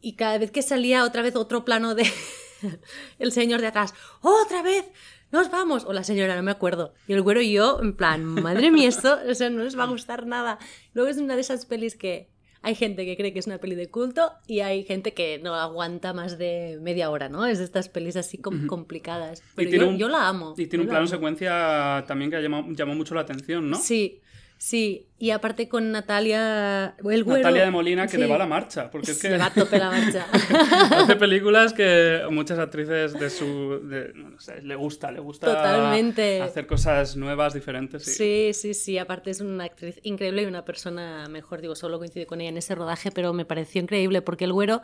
[0.00, 2.04] Y cada vez que salía otra vez otro plano de
[3.18, 4.84] el señor de atrás, ¡otra vez!
[5.30, 5.84] ¡Nos vamos!
[5.84, 6.94] O la señora, no me acuerdo.
[7.06, 9.84] Y el güero y yo, en plan, madre mía, esto, o sea, no les va
[9.84, 10.58] a gustar nada.
[10.94, 12.28] Luego es una de esas pelis que
[12.68, 15.54] hay gente que cree que es una peli de culto y hay gente que no
[15.54, 17.46] aguanta más de media hora, ¿no?
[17.46, 19.42] Es de estas pelis así com- complicadas.
[19.54, 20.54] Pero yo, un- yo la amo.
[20.56, 23.76] Y tiene un plano secuencia también que ha llamado, llamó mucho la atención, ¿no?
[23.78, 24.20] Sí,
[24.58, 25.07] sí.
[25.20, 27.42] Y aparte con Natalia, el güero...
[27.42, 29.52] Natalia de Molina que sí, le va la marcha, porque es que le va a
[29.52, 30.26] tope la marcha.
[30.92, 33.80] hace películas que muchas actrices de su...
[33.88, 36.40] de- no sé, le gusta, le gusta Totalmente.
[36.40, 38.04] hacer cosas nuevas, diferentes.
[38.04, 38.12] Sí.
[38.12, 38.98] Sí, sí, sí.
[38.98, 41.60] Aparte es una actriz increíble y una persona mejor.
[41.62, 44.82] Digo, solo coincidí con ella en ese rodaje, pero me pareció increíble porque el güero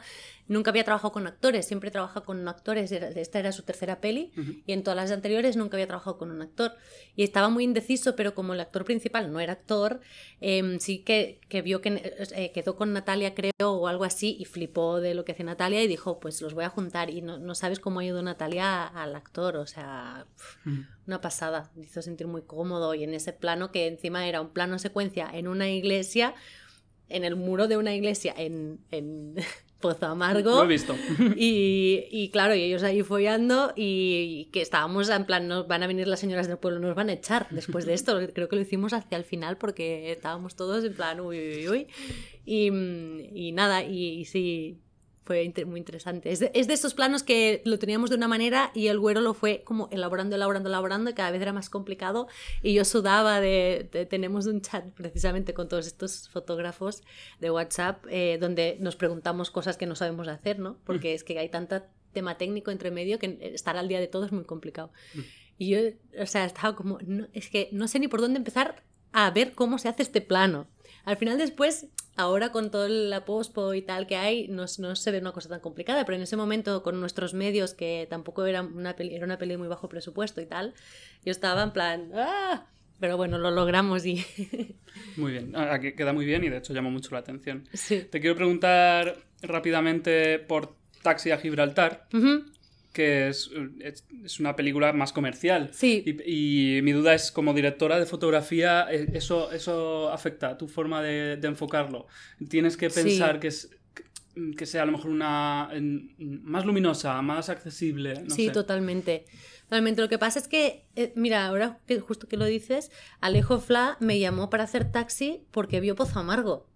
[0.48, 2.90] nunca había trabajado con actores, siempre trabaja con actores.
[2.90, 4.32] Esta era su tercera peli
[4.66, 6.72] y en todas las anteriores nunca había trabajado con un actor.
[7.14, 10.00] Y estaba muy indeciso, pero como el actor principal no era actor,
[10.40, 14.44] em, sí que, que vio que eh, quedó con Natalia, creo, o algo así, y
[14.44, 17.10] flipó de lo que hace Natalia y dijo, pues los voy a juntar.
[17.10, 20.26] Y no, no sabes cómo ayudó Natalia al actor, o sea...
[20.66, 20.84] Ujú.
[21.06, 24.48] Una pasada, me hizo sentir muy cómodo y en ese plano que encima era un
[24.48, 26.34] plano secuencia en una iglesia,
[27.08, 29.36] en el muro de una iglesia en, en
[29.84, 30.50] Pozo Amargo.
[30.50, 30.96] Lo he visto.
[31.36, 35.86] Y, y claro, y ellos ahí follando y, que estábamos en plan, nos van a
[35.86, 38.18] venir las señoras del pueblo, nos van a echar después de esto.
[38.34, 41.86] Creo que lo hicimos hacia el final porque estábamos todos en plan, uy, uy, uy.
[42.46, 42.68] Y,
[43.34, 44.83] y nada, y sí,
[45.24, 46.30] fue inter- muy interesante.
[46.30, 49.20] Es de, es de estos planos que lo teníamos de una manera y el güero
[49.20, 52.28] lo fue como elaborando, elaborando, elaborando y cada vez era más complicado
[52.62, 57.02] y yo sudaba de, de- tenemos un chat precisamente con todos estos fotógrafos
[57.40, 60.76] de WhatsApp eh, donde nos preguntamos cosas que no sabemos hacer, ¿no?
[60.84, 64.24] Porque es que hay tanta tema técnico entre medio que estar al día de todo
[64.26, 64.92] es muy complicado.
[65.58, 65.78] Y yo,
[66.20, 68.82] o sea, estaba como, no, es que no sé ni por dónde empezar
[69.12, 70.66] a ver cómo se hace este plano.
[71.04, 75.10] Al final después, ahora con todo la pospo y tal que hay, no, no se
[75.10, 78.62] ve una cosa tan complicada, pero en ese momento con nuestros medios, que tampoco era
[78.62, 80.74] una peli, era una peli muy bajo presupuesto y tal,
[81.24, 82.66] yo estaba en plan, ¡ah!
[83.00, 84.24] Pero bueno, lo logramos y...
[85.16, 85.52] Muy bien.
[85.56, 87.68] Ah, Aquí queda muy bien y de hecho llama mucho la atención.
[87.72, 88.06] sí.
[88.08, 92.06] Te quiero preguntar rápidamente por Taxi a Gibraltar.
[92.94, 95.68] Que es, es- es una película más comercial.
[95.72, 96.02] Sí.
[96.24, 100.68] Y, y mi duda es, como directora de fotografía, eh, ¿eso, eso afecta a tu
[100.68, 102.06] forma de, de enfocarlo?
[102.48, 103.02] ¿Tienes que Sí.
[103.02, 103.68] pensar que, es,
[104.56, 105.68] que sea a lo mejor una
[106.18, 108.22] más luminosa, más accesible?
[108.22, 108.52] No sí, sé.
[108.52, 109.26] totalmente.
[109.64, 110.02] Totalmente.
[110.02, 113.96] Lo que pasa es que, eh, mira, ahora que justo que lo dices, Alejo Fla
[114.00, 116.68] me llamó para hacer taxi porque vio Pozo Amargo.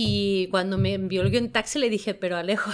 [0.00, 2.70] Y cuando me envió el guion taxi le dije, pero Alejo,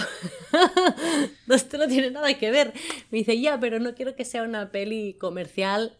[1.49, 2.73] esto no tiene nada que ver.
[3.11, 5.97] Me dice, ya, pero no quiero que sea una peli comercial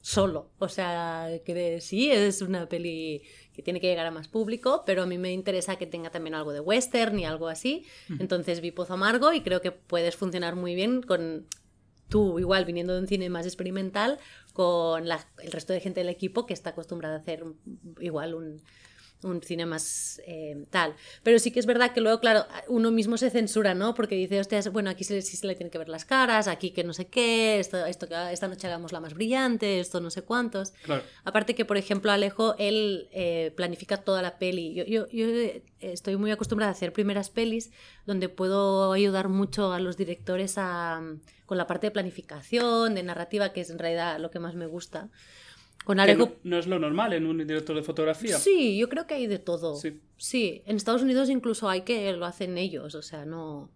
[0.00, 0.50] solo.
[0.58, 3.22] O sea, que sí, es una peli
[3.54, 6.34] que tiene que llegar a más público, pero a mí me interesa que tenga también
[6.34, 7.84] algo de western y algo así.
[8.18, 11.46] Entonces vi Pozo Amargo y creo que puedes funcionar muy bien con
[12.08, 14.18] tú, igual viniendo de un cine más experimental,
[14.52, 17.42] con la- el resto de gente del equipo que está acostumbrada a hacer
[17.98, 18.62] igual un,
[19.26, 20.94] un cine más eh, tal.
[21.22, 23.94] Pero sí que es verdad que luego, claro, uno mismo se censura, ¿no?
[23.94, 26.84] Porque dice, hostias, bueno, aquí sí se le tiene que ver las caras, aquí que
[26.84, 30.70] no sé qué, esto, esto esta noche hagamos la más brillante, esto no sé cuántos.
[30.82, 31.02] Claro.
[31.24, 34.74] Aparte que, por ejemplo, Alejo, él eh, planifica toda la peli.
[34.74, 35.26] Yo, yo, yo,
[35.80, 37.70] estoy muy acostumbrada a hacer primeras pelis
[38.06, 41.02] donde puedo ayudar mucho a los directores a,
[41.46, 44.66] con la parte de planificación, de narrativa, que es en realidad lo que más me
[44.66, 45.08] gusta.
[45.86, 46.24] Con Que Alejo...
[46.26, 48.36] no, no es lo normal en un director de fotografía.
[48.38, 49.76] Sí, yo creo que hay de todo.
[49.76, 50.00] Sí.
[50.16, 53.70] Sí, en Estados Unidos incluso hay que lo hacen ellos, o sea, no...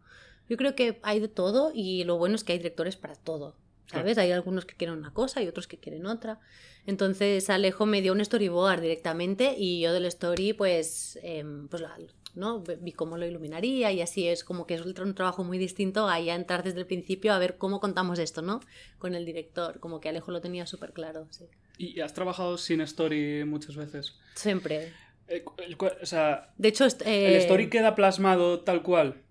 [0.49, 3.55] Yo creo que hay de todo y lo bueno es que hay directores para todo,
[3.87, 4.19] ¿sabes?
[4.19, 6.41] Hay algunos que quieren una cosa y otros que quieren otra.
[6.85, 11.97] Entonces Alejo me dio un storyboard directamente y yo del story pues, em, pues la-
[12.35, 12.63] ¿no?
[12.63, 15.59] vi cómo lo iluminaría y así es como que es un tra- un trabajo muy
[15.59, 18.61] distinto a ya entrar desde el principio a ver cómo contamos esto, ¿no?
[18.99, 21.45] Con el director, como que Alejo lo tenía súper claro, sí.
[21.79, 24.15] Y has trabajado sin story muchas veces.
[24.35, 24.93] Siempre.
[25.29, 25.45] Eh,
[26.03, 29.23] o sea, De hecho, est- el eh, story queda plasmado tal cual.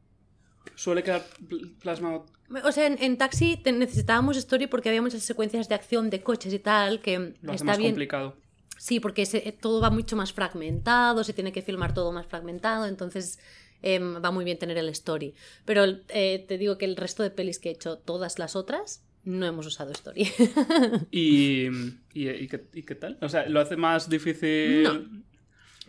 [0.75, 2.25] Suele quedar pl- plasmado.
[2.63, 6.51] O sea, en, en Taxi necesitábamos story porque había muchas secuencias de acción de coches
[6.53, 7.91] y tal que Lo está más bien.
[7.91, 8.35] complicado.
[8.79, 12.85] Sí, porque se- todo va mucho más fragmentado, se tiene que filmar todo más fragmentado,
[12.87, 13.37] entonces
[13.81, 15.33] em, va muy bien tener el story.
[15.65, 19.03] Pero eh, te digo que el resto de pelis que he hecho, todas las otras,
[19.25, 20.23] no hemos usado story.
[21.11, 21.67] ¿Y,
[22.13, 23.17] y, y qué, y qué tal?
[23.21, 24.83] O sea, ¿lo hace más difícil?
[24.83, 25.23] No.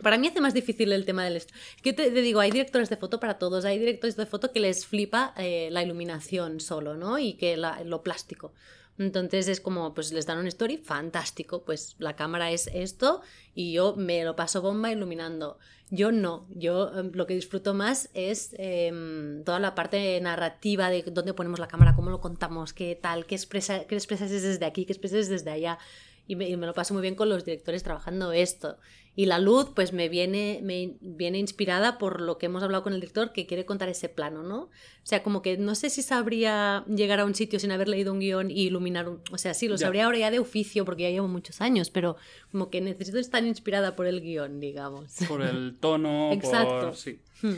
[0.01, 1.41] Para mí hace más difícil el tema del...
[1.83, 4.59] Que te, te digo, hay directores de foto para todos, hay directores de foto que
[4.59, 7.19] les flipa eh, la iluminación solo, ¿no?
[7.19, 8.51] Y que la- lo plástico.
[8.97, 13.21] Entonces es como, pues les dan un story, fantástico, pues la cámara es esto
[13.55, 15.57] y yo me lo paso bomba iluminando.
[15.89, 21.03] Yo no, yo em, lo que disfruto más es em, toda la parte narrativa de
[21.03, 24.85] dónde ponemos la cámara, cómo lo contamos, qué tal, qué, expresa, qué expresas desde aquí,
[24.85, 25.79] qué expresas desde allá.
[26.27, 28.77] Y me, y me lo paso muy bien con los directores trabajando esto.
[29.13, 32.93] Y la luz, pues me viene, me viene inspirada por lo que hemos hablado con
[32.93, 34.57] el director, que quiere contar ese plano, ¿no?
[34.63, 34.69] O
[35.03, 38.19] sea, como que no sé si sabría llegar a un sitio sin haber leído un
[38.19, 39.19] guion y iluminar un...
[39.31, 39.87] O sea, sí, lo Ya.
[39.87, 42.15] sabría ahora ya de oficio, porque ya llevo muchos años, pero
[42.53, 45.11] como que necesito estar inspirada por el guion, digamos.
[45.27, 46.79] Por el tono, Exacto.
[46.87, 46.95] por...
[46.95, 47.19] Sí.
[47.41, 47.55] Hmm.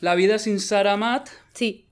[0.00, 1.83] La vida sin Sarah Matt, Sí.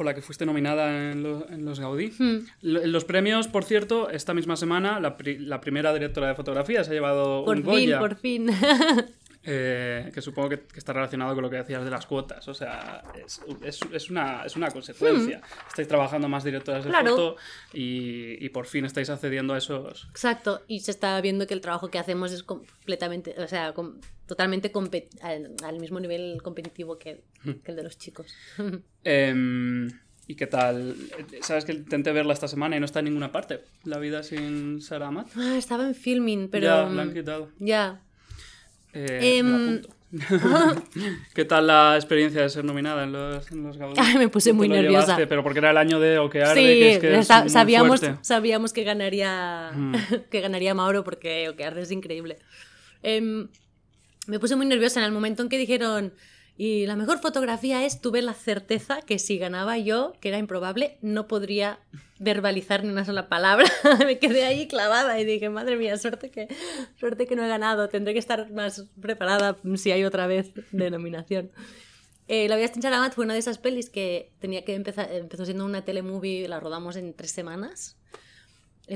[0.00, 2.10] Por la que fuiste nominada en, lo- en los Gaudí.
[2.18, 2.38] Hmm.
[2.62, 6.92] Los premios, por cierto, esta misma semana, la, pri- la primera directora de fotografía se
[6.92, 7.98] ha llevado Por un fin, Goya.
[7.98, 8.48] por fin.
[9.44, 12.46] eh, que supongo que, que está relacionado con lo que decías de las cuotas.
[12.48, 15.42] O sea, es, es- es una, es una consecuencia.
[15.68, 16.92] Estáis trabajando más directoras de Hmm.
[16.92, 17.10] Claro.
[17.10, 17.36] foto
[17.74, 20.06] y, y por fin estáis accediendo a esos.
[20.10, 23.74] Exacto, y se está viendo que el trabajo que hacemos es completamente, o sea,
[24.30, 24.70] totalmente
[25.22, 28.32] al, al mismo nivel competitivo que, que el de los chicos.
[29.04, 29.88] Em,
[30.28, 30.94] ¿Y qué tal?
[31.40, 33.64] Sabes que intenté verla esta semana y no está en ninguna parte.
[33.82, 35.26] La vida sin Sarah Amat.
[35.36, 36.66] Ah, estaba en filming, pero...
[36.66, 37.48] Ya, la han quitado.
[37.58, 38.02] Ya.
[38.92, 39.82] Eh, Em.
[41.34, 43.94] ¿Qué tal la experiencia de ser nominada en los, en los Gaudí?
[43.98, 45.00] Ay, me puse ¿Cómo muy nerviosa.
[45.06, 45.26] llevaste?
[45.26, 48.84] Pero porque era el año de Okearde, Sí, que es que es sabíamos, sabíamos que
[48.84, 49.94] ganaría Mm.
[50.30, 52.38] que ganaría Mauro porque Okearde es increíble.
[53.02, 53.48] Em,
[54.30, 56.12] me puse muy nerviosa en el momento en que dijeron
[56.56, 60.98] y la mejor fotografía es, tuve la certeza que si ganaba yo, que era improbable,
[61.00, 61.80] no podría
[62.18, 63.66] verbalizar ni una sola palabra.
[64.06, 66.48] me quedé ahí clavada y dije, madre mía, suerte que,
[66.98, 71.50] suerte que no he ganado, tendré que estar más preparada si hay otra vez denominación.
[72.28, 75.64] Eh, la vida Charamat fue una de esas pelis que tenía que empezar, empezó siendo
[75.64, 77.96] una telemovie, la rodamos en tres semanas,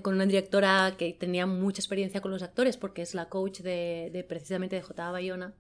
[0.03, 4.11] con una directora que tenía mucha experiencia con los actores, porque es la coach de,
[4.13, 5.11] de precisamente de J.
[5.11, 5.55] Bayona,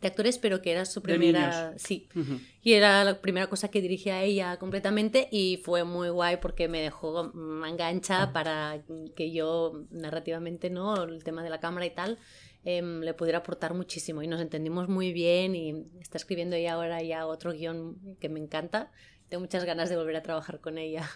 [0.00, 1.74] de actores, pero que era su primera...
[1.76, 2.40] Sí, Ujú.
[2.62, 6.80] y era la primera cosa que dirigía ella completamente y fue muy guay porque me
[6.80, 8.80] dejó manga ancha para
[9.14, 11.04] que yo narrativamente, ¿no?
[11.04, 12.18] El tema de la cámara y tal,
[12.64, 17.02] em, le pudiera aportar muchísimo y nos entendimos muy bien y está escribiendo ella ahora
[17.02, 18.90] ya otro guion que me encanta.
[19.28, 21.06] Tengo muchas ganas de volver a trabajar con ella.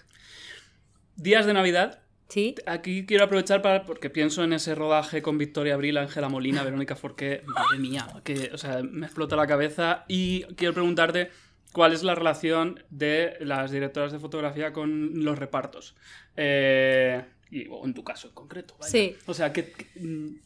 [1.16, 2.03] Días de Navidad.
[2.34, 2.56] ¿Sí?
[2.66, 6.96] Aquí quiero aprovechar para, porque pienso en ese rodaje con Victoria Abril, Ángela Molina, Verónica
[6.96, 7.42] Forqué.
[7.46, 10.04] Madre mía, que, o sea, me explota la cabeza.
[10.08, 11.30] Y quiero preguntarte
[11.72, 15.94] cuál es la relación de las directoras de fotografía con los repartos.
[16.36, 18.74] Eh, y, o en tu caso en concreto.
[18.80, 18.90] vaya.
[18.90, 19.14] Sí.
[19.26, 19.70] O sea, que.
[19.70, 20.40] que- mm,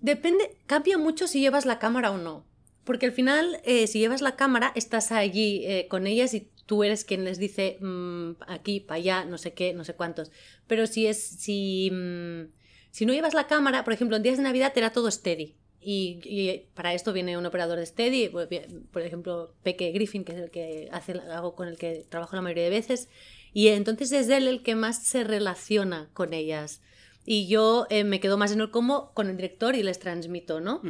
[0.00, 2.46] Depende, cambia mucho si llevas la cámara o no.
[2.84, 6.84] Porque al final, eh, si llevas la cámara, estás allí eh, con ellas y tú
[6.84, 10.30] eres quien les dice mm, aquí, para allá, no sé qué, no sé cuántos.
[10.66, 12.44] Pero si es, si, mm,
[12.90, 15.56] si no llevas la cámara, por ejemplo, en días de Navidad era todo steady.
[15.86, 18.48] Y, para esto viene un operador de steady, por-
[18.90, 22.42] por ejemplo, Peque Griffin, que es el que hace algo con el que trabajo la
[22.42, 23.08] mayoría de veces.
[23.52, 26.80] Y entonces es él el que más se relaciona con ellas.
[27.26, 30.60] Y yo eh, me quedo más en el cómo con el director y les transmito,
[30.60, 30.80] ¿no?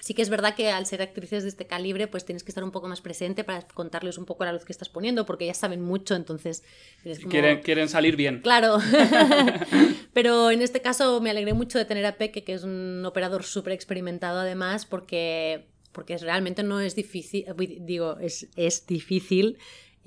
[0.00, 2.62] Sí que es verdad que al ser actrices de este calibre, pues tienes que estar
[2.62, 5.54] un poco más presente para contarles un poco la luz que estás poniendo, porque ya
[5.54, 6.62] saben mucho, entonces...
[7.18, 8.40] como- Quieren, quieren salir bien.
[8.40, 8.78] Claro,
[10.12, 13.44] pero en este caso me alegré mucho de tener a Peque, que es un operador
[13.44, 17.44] súper experimentado además, porque, porque realmente no es difícil,
[17.80, 19.58] digo, es, es difícil,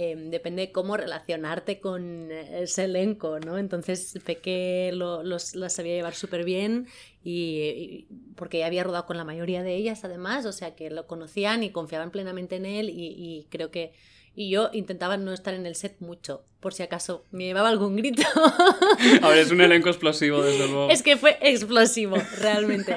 [0.04, 3.58] eh, depende de cómo relacionarte con ese elenco, ¿no?
[3.58, 6.88] Entonces Peque lo, los, las sabía llevar súper bien
[7.24, 10.90] y, y- porque ya había rodado con la mayoría de ellas además, o sea que
[10.90, 13.92] lo conocían y confiaban plenamente en él y, y creo que...
[14.34, 17.98] Y yo intentaba no estar en el set mucho, por si acaso me llevaba algún
[17.98, 18.24] grito.
[19.22, 20.90] A ver, es un elenco explosivo, desde luego.
[20.90, 22.96] Es que fue explosivo, realmente.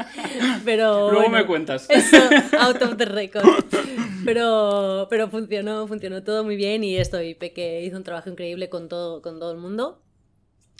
[0.65, 1.11] Pero.
[1.11, 1.87] Luego bueno, me cuentas.
[1.91, 2.19] Eso,
[2.61, 3.45] out of the record.
[4.25, 8.69] Pero, pero funcionó, funcionó todo muy bien y esto, y Peque hizo un trabajo increíble
[8.69, 10.01] con todo, con todo el mundo,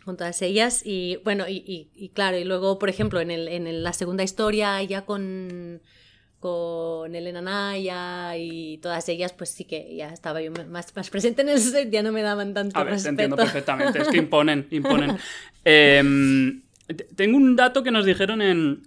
[0.05, 0.83] con todas ellas.
[0.85, 3.93] Y bueno, y, y- y claro, y luego, por ejemplo, en, el, en el- la
[3.93, 5.81] segunda historia, ya con,
[6.41, 11.43] con Elena Naya y todas ellas, pues sí que ya estaba yo más, más presente
[11.43, 13.11] en el set, ya no me daban tanto A ver, te respeto.
[13.11, 14.01] entiendo perfectamente.
[14.03, 15.17] Es que imponen, imponen.
[16.87, 18.83] T- tengo un dato que nos dijeron en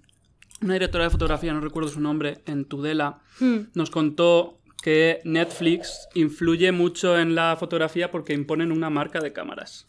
[0.62, 3.20] una directora de fotografía, no recuerdo su nombre, en Tudela.
[3.40, 3.60] Hmm.
[3.74, 9.86] Nos contó que Netflix influye mucho en la fotografía porque imponen una marca de cámaras.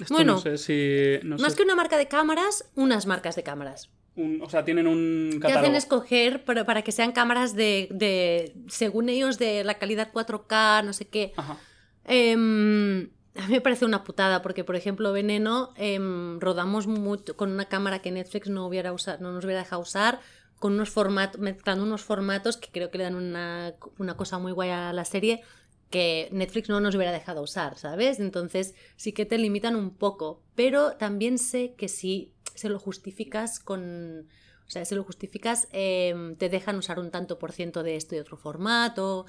[0.00, 1.26] Esto Bueno, no sé si.
[1.26, 3.90] no Más sé, que una marca de cámaras, unas marcas de cámaras.
[4.14, 5.60] un- o sea, tienen un Te catálogo.
[5.60, 10.82] hacen escoger para, para que sean cámaras de, de, según ellos, de la calidad 4K,
[10.84, 11.32] no sé qué.
[11.36, 11.56] Ajá.
[12.04, 17.52] Em, a mí me parece una putada, porque, por ejemplo, Veneno em, rodamos mucho con
[17.52, 20.20] una cámara que Netflix no, hubiera usado, no nos hubiera dejado usar,
[20.58, 24.50] con unos formatos, mezclando unos formatos que creo que le dan una, una cosa muy
[24.52, 25.42] guay a la serie
[25.88, 28.18] que Netflix no nos hubiera dejado usar, ¿sabes?
[28.18, 33.60] Entonces sí que te limitan un poco, pero también sé que si se lo justificas
[33.60, 34.26] con...
[34.66, 38.16] O sea, si lo justificas, em, te dejan usar un tanto por ciento de esto
[38.16, 39.24] y otro formato.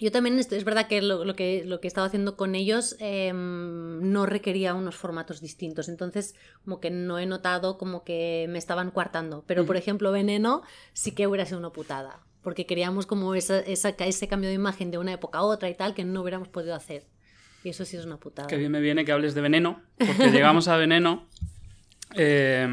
[0.00, 2.96] Yo también, es verdad que lo, lo que lo que he estado haciendo con ellos
[2.98, 6.34] em, no requería unos formatos distintos, entonces
[6.64, 10.62] como que no he notado como que me estaban coartando, pero por ejemplo Veneno
[10.94, 14.90] sí que hubiera sido una putada, porque queríamos como esa, esa- ese cambio de imagen
[14.90, 17.06] de una época a otra y tal que no hubiéramos podido hacer.
[17.62, 18.48] Y eso sí es una putada.
[18.48, 21.28] Que bien me viene que hables de veneno, porque llegamos a veneno.
[22.16, 22.68] Eh,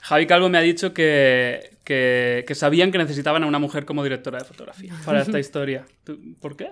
[0.00, 4.02] Javi Calvo me ha dicho que, que, que sabían que necesitaban a una mujer como
[4.02, 5.84] directora de fotografía para esta historia.
[6.04, 6.70] ¿Tú- ¿Por qué?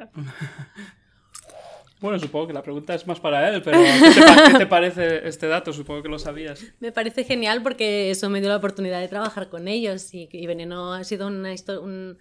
[2.00, 4.10] Bueno, supongo que la pregunta es más para él, pero ¿qué
[4.46, 5.72] te, qué te parece este dato?
[5.72, 6.60] Supongo que lo sabías.
[6.80, 10.46] Me parece genial porque eso me dio la oportunidad de trabajar con ellos y, y
[10.48, 12.18] Veneno ha sido una un,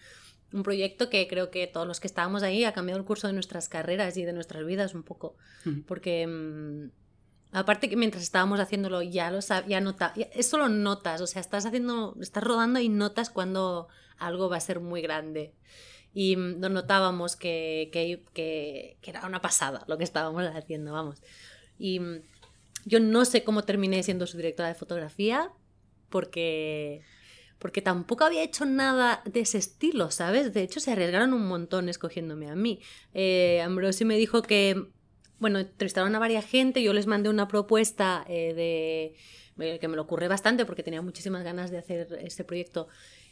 [0.53, 3.33] un proyecto que creo que todos los que estábamos ahí ha cambiado el curso de
[3.33, 5.35] nuestras carreras y de nuestras vidas un poco.
[5.87, 6.89] Porque mm,
[7.51, 11.41] aparte que mientras estábamos haciéndolo ya lo ya nota, ya- es solo notas, o sea,
[11.41, 13.87] estás haciendo, estás rodando y notas cuando
[14.17, 15.53] algo va a ser muy grande.
[16.13, 20.93] Y mm, lo notábamos que, que, que, que era una pasada lo que estábamos haciendo,
[20.93, 21.21] vamos.
[21.79, 22.21] Y mm,
[22.85, 25.51] yo no sé cómo terminé siendo su directora de fotografía,
[26.09, 27.01] porque,
[27.59, 30.53] porque tampoco había hecho nada de ese estilo, ¿sabes?
[30.53, 32.79] De hecho, se arriesgaron un montón escogiéndome a mí.
[33.13, 34.87] Eh, Ambrosi me dijo que,
[35.41, 39.15] bueno, entrevistaron a varias gente, yo les mandé una propuesta eh, de
[39.65, 42.87] eh, que me lo ocurre bastante porque tenía muchísimas ganas de hacer este proyecto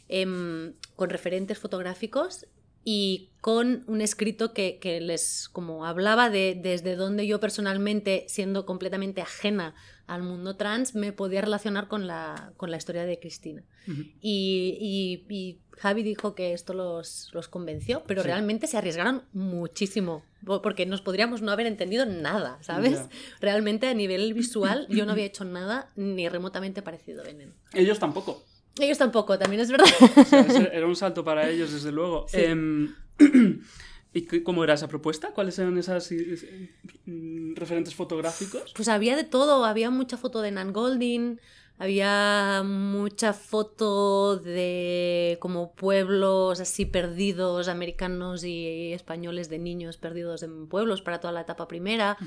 [0.08, 2.46] em, con referentes fotográficos
[2.84, 8.64] y con un escrito que, que les como hablaba de desde donde yo personalmente, siendo
[8.66, 9.74] completamente ajena
[10.06, 13.62] al mundo trans, me podía relacionar con la, con la historia de Cristina.
[13.86, 14.02] Ujú.
[14.20, 18.28] Y, y- y Javi dijo que esto los, los convenció, pero Sí.
[18.28, 23.00] realmente se arriesgaron muchísimo, po- porque nos podríamos no haber entendido nada, ¿sabes?
[23.40, 27.54] Realmente a nivel visual yo no había hecho nada ni remotamente parecido a Veneno.
[27.72, 28.44] Ellos tampoco.
[28.78, 29.86] Ellos tampoco, también es verdad.
[30.16, 32.26] O sea, ese era un salto para ellos, desde luego.
[32.28, 32.40] Sí.
[32.42, 32.94] Em,
[34.12, 35.30] ¿Y cómo era esa propuesta?
[35.32, 36.70] ¿Cuáles eran esas eh,
[37.06, 38.72] mm, referentes fotográficos?
[38.74, 41.40] Pues había de todo, había mucha foto de Nan Golding,
[41.80, 50.68] había mucha foto de como pueblos así perdidos, americanos y españoles de niños perdidos en
[50.68, 52.18] pueblos para toda la etapa primera.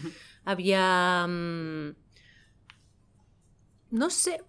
[0.44, 1.28] Había...
[1.28, 1.96] mm,
[3.92, 4.44] no sé,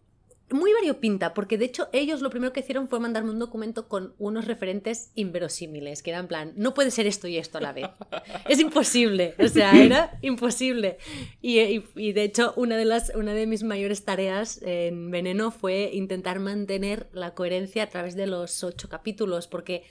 [0.54, 4.14] muy variopinta, porque de hecho ellos lo primero que hicieron fue mandarme un documento con
[4.18, 7.72] unos referentes inverosímiles, que eran en plan, no puede ser esto y esto a la
[7.72, 7.86] vez.
[8.48, 10.98] es imposible, o sea, era imposible.
[11.42, 11.58] Y,
[11.96, 16.40] y, de hecho, una de, las, una de mis mayores tareas en Veneno fue intentar
[16.40, 19.82] mantener la coherencia a través de los ocho capítulos, porque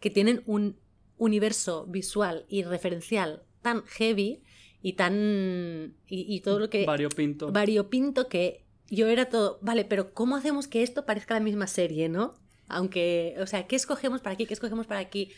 [0.00, 0.78] que tienen un
[1.18, 4.42] universo visual y referencial tan heavy
[4.82, 5.94] y tan...
[6.06, 6.84] y, y todo lo que...
[6.84, 7.50] Variopinto.
[7.50, 12.08] Variopinto que yo era todo, vale, pero ¿cómo hacemos que esto parezca la misma serie,
[12.08, 12.34] no?
[12.68, 14.46] Aunque, o sea, ¿qué escogemos para aquí?
[14.46, 15.30] ¿Qué escogemos para aquí?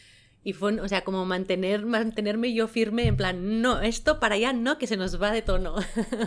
[0.45, 4.53] Y fue, o sea, como mantener, mantenerme yo firme en plan, no, esto para allá
[4.53, 5.75] no, que se nos va de tono.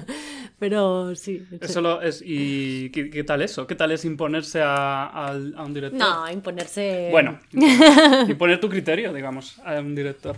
[0.60, 1.44] Pero sí.
[1.60, 3.66] Eso lo es, ¿Y ¿qué, tal eso?
[3.66, 6.00] ¿Qué tal es imponerse a, a, un director?
[6.00, 7.08] No, imponerse...
[7.10, 7.40] Bueno,
[8.28, 10.38] imponer tu criterio, digamos, a un director.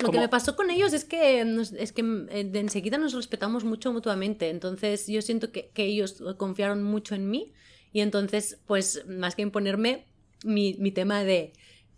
[0.00, 1.40] Lo que me pasó con ellos es que,
[1.78, 4.50] es que eh, de enseguida nos respetamos mucho mutuamente.
[4.50, 7.52] Entonces yo siento que, que, ellos confiaron mucho en mí
[7.92, 10.04] y entonces, pues más que imponerme,
[10.44, 11.52] mi, mi, tema de,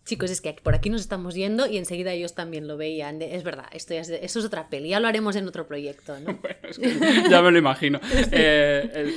[0.04, 3.20] chicos, es que por aquí nos estamos yendo y enseguida ellos también lo veían.
[3.20, 6.18] es verdad, esto es, eso es otra peli, ya lo haremos en otro proyecto.
[6.20, 6.38] ¿no?
[7.30, 8.00] ya me lo imagino.
[8.30, 9.14] Eh, el,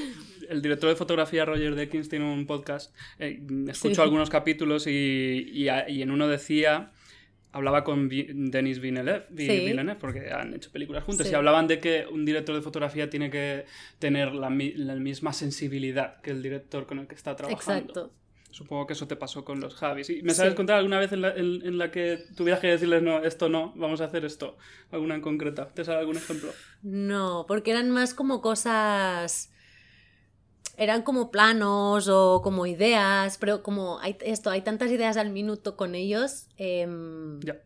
[0.50, 2.96] el, director de fotografía Roger Deakins tiene un podcast.
[3.20, 6.92] Eh, escucho algunos capítulos y, y, y en uno decía
[7.52, 12.56] hablaba con Denis Villeneuve, porque han hecho películas juntos, y hablaban de que un director
[12.56, 13.66] de fotografía tiene que
[14.00, 17.82] tener la, misma sensibilidad que el director con el que está trabajando.
[17.82, 18.12] Exacto.
[18.52, 20.10] Supongo que eso te pasó con los Javis.
[20.10, 23.24] ¿Y ¿Me sabes contar alguna vez en la, en, la, que tuvieras que decirles, no,
[23.24, 24.58] esto no, vamos a hacer esto?
[24.92, 25.70] ¿Alguna en concreta?
[25.70, 26.52] ¿Te sabes algún ejemplo?
[26.82, 29.51] No, porque eran más como cosas
[30.82, 35.78] eran como planos o como ideas, pero como hay esto, hay tantas ideas al minuto
[35.78, 36.48] con ellos.
[36.58, 37.58] Em, ya.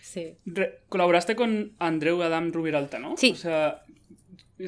[0.00, 0.38] Sí.
[0.88, 3.16] colaboraste con Andreu Adam Rubiralta, ¿no?
[3.18, 3.32] Sí.
[3.32, 3.82] O sea,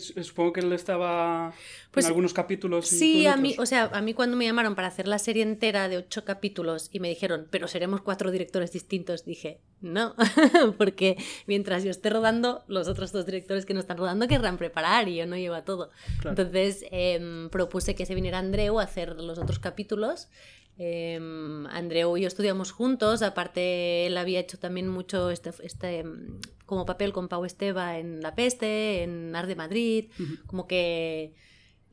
[0.01, 1.53] Supongo que él estaba
[1.91, 2.87] pues, en algunos capítulos.
[2.87, 5.89] sí, a mí, o sea, a mí cuando me llamaron para hacer la serie entera
[5.89, 10.15] de ocho capítulos y me dijeron, pero seremos cuatro directores distintos, dije, no,
[10.79, 11.17] porque
[11.47, 15.17] mientras yo esté rodando, los otros dos directores que no están rodando querrán preparar y
[15.17, 15.91] yo no llevo a todo.
[16.25, 20.29] Entonces em, propuse que se viniera Andreu a hacer los otros capítulos
[20.79, 21.21] eh,
[21.71, 26.85] Andreu y yo estudiamos juntos, aparte él había hecho también mucho este, este em, como
[26.87, 30.11] papel con Pau Esteba en La Peste, en Art de Madrid,
[30.47, 31.35] como que...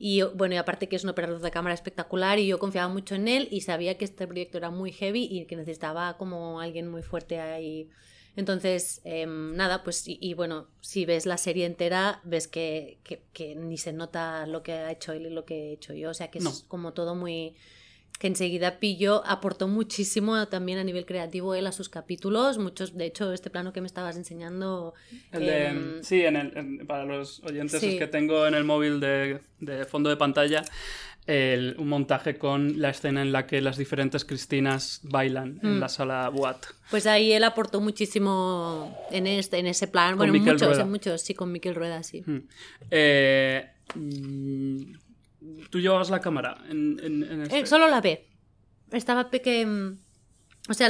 [0.04, 3.14] Y bueno, y aparte que es un operador de cámara espectacular y yo confiaba mucho
[3.14, 6.90] en él y sabía que este proyecto era muy heavy y que necesitaba como alguien
[6.90, 7.88] muy fuerte ahí.
[8.36, 13.78] Entonces, em, nada, pues y, bueno, si ves la serie entera, ves que, que, ni
[13.78, 16.10] se nota lo que ha hecho él y lo que he hecho yo.
[16.10, 17.56] O sea que es como todo muy
[18.20, 22.60] que enseguida pilló, aportó muchísimo también a nivel creativo él a sus capítulos.
[22.60, 24.94] Muchos, de hecho, este plano que me estabas enseñando.
[25.32, 29.86] Em, sí, en el, para los oyentes es que tengo en el móvil de, de
[29.86, 30.64] fondo de pantalla.
[31.28, 35.80] El, un montaje con la escena en la que las diferentes Cristinas bailan en mm.
[35.80, 36.66] la sala Boat.
[36.90, 40.18] Pues ahí él aportó muchísimo en este, en ese plan.
[40.18, 42.24] bueno, muchos, en muchos, sí, con Miquel Rueda, sí.
[42.26, 42.40] Mm.
[42.90, 44.94] Eh, mm,
[45.70, 47.60] tú llevabas la cámara en, en, este...
[47.60, 48.28] Eh, solo la B.
[48.92, 49.98] Estaba pequeño.
[50.70, 50.90] O sea,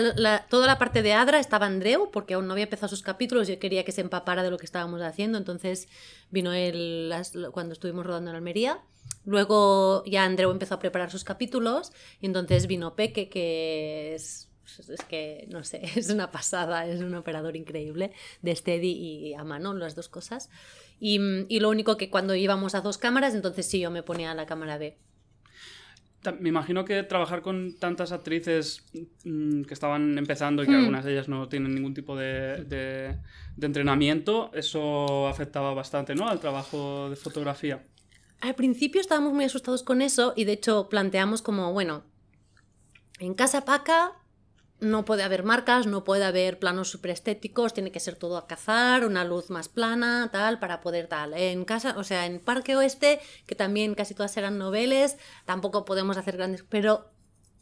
[0.49, 3.57] toda la parte de Adra estaba Andreu, porque aún no había empezado sus capítulos, yo
[3.57, 5.87] quería que se empapara de lo que estábamos haciendo, entonces
[6.29, 7.13] vino él
[7.51, 8.81] cuando estuvimos rodando en Almería.
[9.23, 15.03] Luego ya Andreu empezó a preparar sus capítulos, y entonces vino Peque, que es es
[15.03, 18.11] que, no sé, es una pasada, es un operador increíble
[18.41, 20.49] de steady y a mano, las dos cosas.
[20.99, 24.35] Y, y, lo único que cuando íbamos a dos cámaras, entonces sí, yo me ponía
[24.35, 24.97] la cámara B.
[26.39, 28.85] Me imagino que trabajar con tantas actrices
[29.23, 30.79] mm, que estaban empezando y que hmm.
[30.79, 33.17] algunas de ellas no tienen ningún tipo de, de,
[33.55, 36.29] de, entrenamiento, eso afectaba bastante ¿no?
[36.29, 37.83] al trabajo de fotografía.
[38.39, 42.03] Al principio estábamos muy asustados con eso y de hecho planteamos como, bueno,
[43.19, 44.13] en Casa Paca
[44.81, 48.47] no puede haber marcas, no puede haber planos super estéticos, tiene que ser todo a
[48.47, 51.35] cazar, una luz más plana, tal, para poder tal.
[51.35, 56.17] En casa, o sea, en Parque Oeste, que también casi todas eran noveles, tampoco podemos
[56.17, 57.11] hacer grandes, pero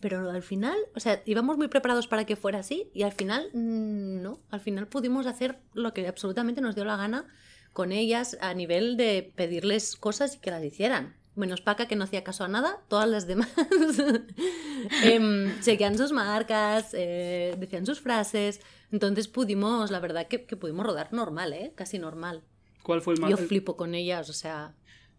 [0.02, 3.50] pero al final, o sea, íbamos muy preparados para que fuera así y al final
[3.54, 7.28] mm, no, al final pudimos hacer lo que absolutamente nos dio la gana
[7.74, 12.04] con ellas a nivel de pedirles cosas y que las hicieran menos Paca que no
[12.04, 13.50] hacía caso a nada, todas las demás
[15.04, 18.62] eh, seguían sus marcas, eh, decían sus frases,
[18.92, 21.74] entonces pudimos, la verdad que, que, pudimos rodar normal, ¿eh?
[21.76, 22.44] casi normal.
[22.84, 23.32] ¿Cuál fue el más...
[23.32, 24.76] Yo flipo con ellas, o sea...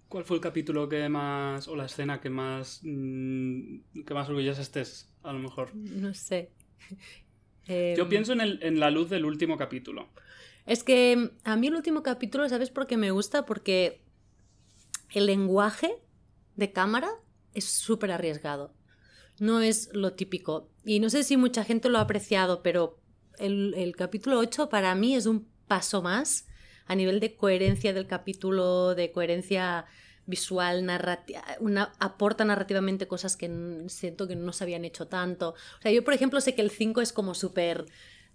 [0.09, 4.61] ¿Cuál fue el capítulo que más, o la escena que más, mm, que más orgullosa
[4.61, 5.75] estés, a lo mejor?
[5.75, 6.51] No sé.
[7.67, 10.09] Yo em, pienso en, el, en la luz del último capítulo.
[10.67, 13.47] Es que a mí el último capítulo, ¿sabes por qué me gusta?
[13.47, 14.03] Porque
[15.13, 15.97] el lenguaje
[16.61, 17.11] de cámara
[17.53, 18.73] es súper arriesgado.
[19.41, 20.71] No es lo típico.
[20.85, 23.01] Y no sé si mucha gente lo ha apreciado, pero
[23.39, 26.47] el, capítulo 8 para mí es un paso más
[26.87, 29.87] a nivel de coherencia del capítulo, de coherencia
[30.27, 33.51] visual, narrativa, una, aporta narrativamente cosas que
[33.89, 35.51] siento que no se habían hecho tanto.
[35.79, 37.87] O sea, yo por ejemplo sé que el 5 es como súper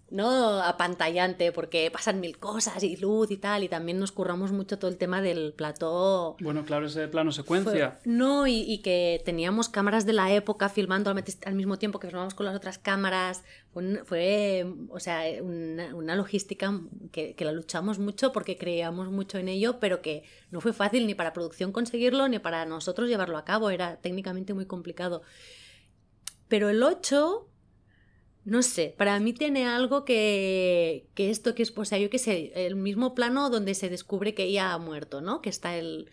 [0.10, 0.62] ¿no?
[0.62, 4.90] apantallante porque pasan mil cosas y luz y tal y también nos curramos mucho todo
[4.90, 6.36] el tema del plató.
[6.40, 8.00] Bueno claro ese plano secuencia.
[8.06, 12.46] no y, que teníamos cámaras de la época filmando al, mismo tiempo que filmábamos con
[12.46, 13.44] las otras cámaras.
[14.06, 16.80] Fue, o sea una, logística
[17.12, 21.08] que, que, la luchamos mucho porque creíamos mucho en ello pero que no fue fácil
[21.08, 23.70] ni para producción conseguirlo ni para nosotros llevarlo a cabo.
[23.72, 25.24] Era técnicamente muy complicado.
[26.48, 27.50] Pero el 8
[28.46, 32.20] no sé, para mí tiene algo que, que esto que es, o sea, yo que
[32.20, 35.42] sé, el mismo plano donde se descubre que ella ha muerto, ¿no?
[35.42, 36.12] Que está el...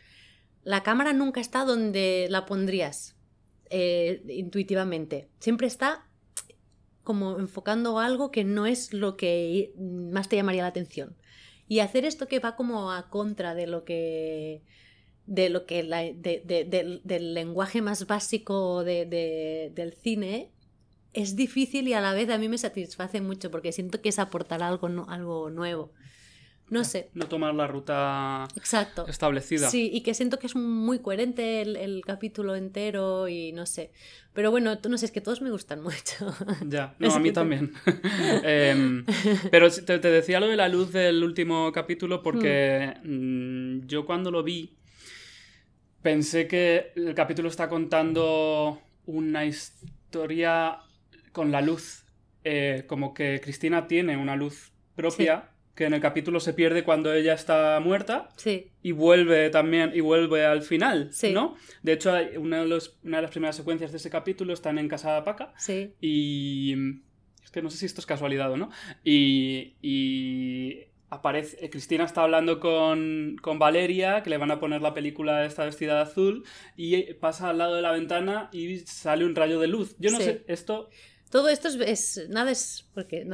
[0.65, 3.17] La cámara nunca está donde la pondrías
[3.69, 5.29] eh, intuitivamente.
[5.41, 6.09] Siempre está
[7.03, 11.17] como enfocando algo que no es lo que más te llamaría la atención.
[11.69, 14.63] Y hacer esto que va como a contra de lo que
[15.27, 15.83] de lo que
[17.05, 20.53] del lenguaje más básico del cine
[21.15, 24.19] es difícil y a la vez a mí me satisface mucho porque siento que es
[24.19, 25.93] aportar algo, algo nuevo.
[26.73, 27.11] No sé.
[27.13, 29.07] No tomar la ruta Exacto.
[29.07, 29.69] establecida.
[29.69, 33.91] Sí, y que siento que es muy coherente el, capítulo entero y no sé.
[34.33, 36.35] Pero bueno, no sé, es que todos me gustan mucho.
[36.67, 37.75] Ya, no, a mí también.
[38.43, 39.05] Em,
[39.51, 44.43] pero te, decía lo de la luz del último capítulo porque mm, yo cuando lo
[44.43, 44.75] vi
[46.01, 50.79] pensé que el capítulo está contando una historia
[51.33, 52.05] con la luz.
[52.45, 55.49] Eh, como que Cristina tiene una luz propia.
[55.75, 58.29] Que en el capítulo se pierde cuando ella está muerta.
[58.37, 58.73] Sí.
[58.83, 61.57] Y vuelve también, y vuelve al final, ¿no?
[61.83, 65.15] De hecho, una, de una de las primeras secuencias de ese capítulo están en Casa
[65.15, 65.55] de Paca.
[65.57, 65.95] Sí.
[65.99, 66.75] Y.
[67.43, 68.69] Es que no sé si esto es casualidad o no.
[69.03, 69.77] Y.
[69.81, 75.45] y aparece, Cristina está hablando con, con, Valeria, que le van a poner la película
[75.45, 79.61] esta vestida de azul, y pasa al lado de la ventana y sale un rayo
[79.61, 79.95] de luz.
[79.99, 80.89] Yo no sé, esto
[81.33, 83.27] todo esto es, nada es porque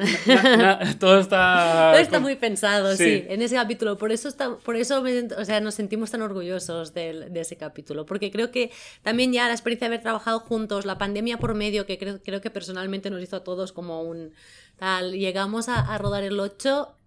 [1.01, 3.25] todo está todo está muy pensado sí.
[3.29, 5.03] en ese capítulo por eso está por eso
[5.37, 8.71] o sea nos sentimos tan orgullosos de, de, ese capítulo porque creo que
[9.03, 12.41] también ya la experiencia de haber trabajado juntos la pandemia por medio que creo, creo
[12.41, 14.31] que personalmente nos hizo a todos como un
[14.79, 16.98] tal llegamos a, a rodar el 8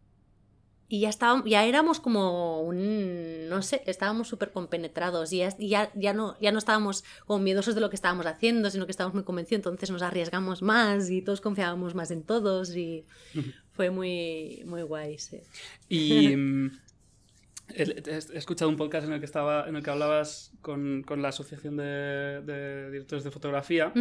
[0.92, 5.90] y ya estábamos, ya éramos como un, no sé, estábamos súper compenetrados y ya, ya,
[5.96, 9.14] ya, no, ya no estábamos como miedosos de lo que estábamos haciendo, sino que estábamos
[9.16, 13.06] muy convencidos, entonces nos arriesgamos más y todos confiábamos más en todos y
[13.72, 15.40] fue muy, muy guay, sí.
[15.88, 16.78] Y mm,
[17.76, 21.30] He, escuchado un podcast en el que estaba en el que hablabas con, con la
[21.30, 23.92] asociación de, de, directores de fotografía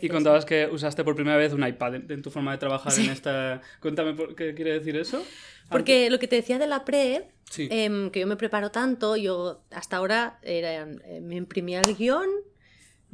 [0.00, 3.10] y contabas que usaste por primera vez un iPad en, tu forma de trabajar en
[3.10, 5.24] esta cuéntame por, qué quiere decir eso
[5.70, 7.28] porque lo que te decía de la pre
[7.58, 12.28] em, que yo me preparo tanto yo hasta ahora era, eh, me imprimía el guion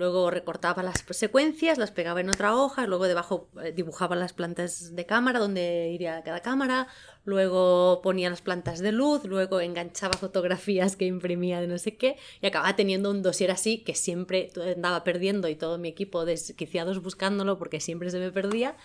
[0.01, 4.96] Luego recortaba las secuencias, las pegaba en otra hoja, luego debajo eh, dibujaba las plantas
[4.96, 6.88] de cámara, donde iría cada cámara,
[7.26, 12.16] luego ponía las plantas de luz, luego enganchaba fotografías que imprimía de no sé qué,
[12.40, 17.03] y acababa teniendo un dossier así que siempre andaba perdiendo y todo mi equipo desquiciados
[17.03, 18.78] buscándolo porque siempre se me perdía.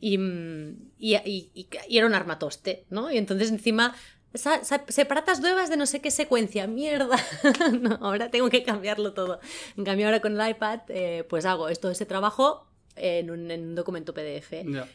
[0.00, 3.12] Y, mm, y, y, y, era un armatoste, ¿no?
[3.12, 3.94] Y entonces encima
[4.34, 7.16] separatas nuevas de no sé qué secuencia, mierda.
[8.00, 9.40] ahora tengo que cambiarlo todo.
[9.76, 12.66] En cambio, ahora con el iPad, eh, pues hago esto, ese trabajo
[12.96, 14.52] en un, documento PDF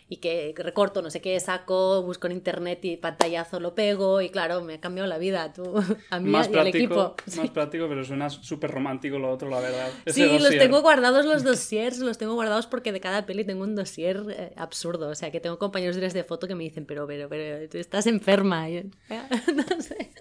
[0.09, 4.29] y que recorto no sé qué, saco, busco en internet y pantallazo lo pego y
[4.29, 5.63] claro, me ha cambiado la vida tú,
[6.09, 7.15] a mí más y al equipo.
[7.37, 9.89] Más práctico, pero suena súper romántico lo otro, la verdad.
[10.07, 13.75] sí, los tengo guardados los dossiers, los tengo guardados porque de cada peli tengo un
[13.75, 17.29] dossier eh, absurdo, o sea que tengo compañeros de foto que me dicen, pero, pero,
[17.29, 18.67] pero, tú estás enferma.
[18.69, 20.11] no sé.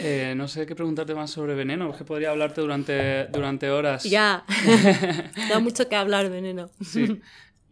[0.00, 4.04] Eh, no sé qué preguntarte más sobre veneno, que podría hablarte durante, durante horas.
[4.04, 4.44] Ya,
[5.48, 6.70] da mucho que hablar, veneno.
[6.82, 7.20] Sí.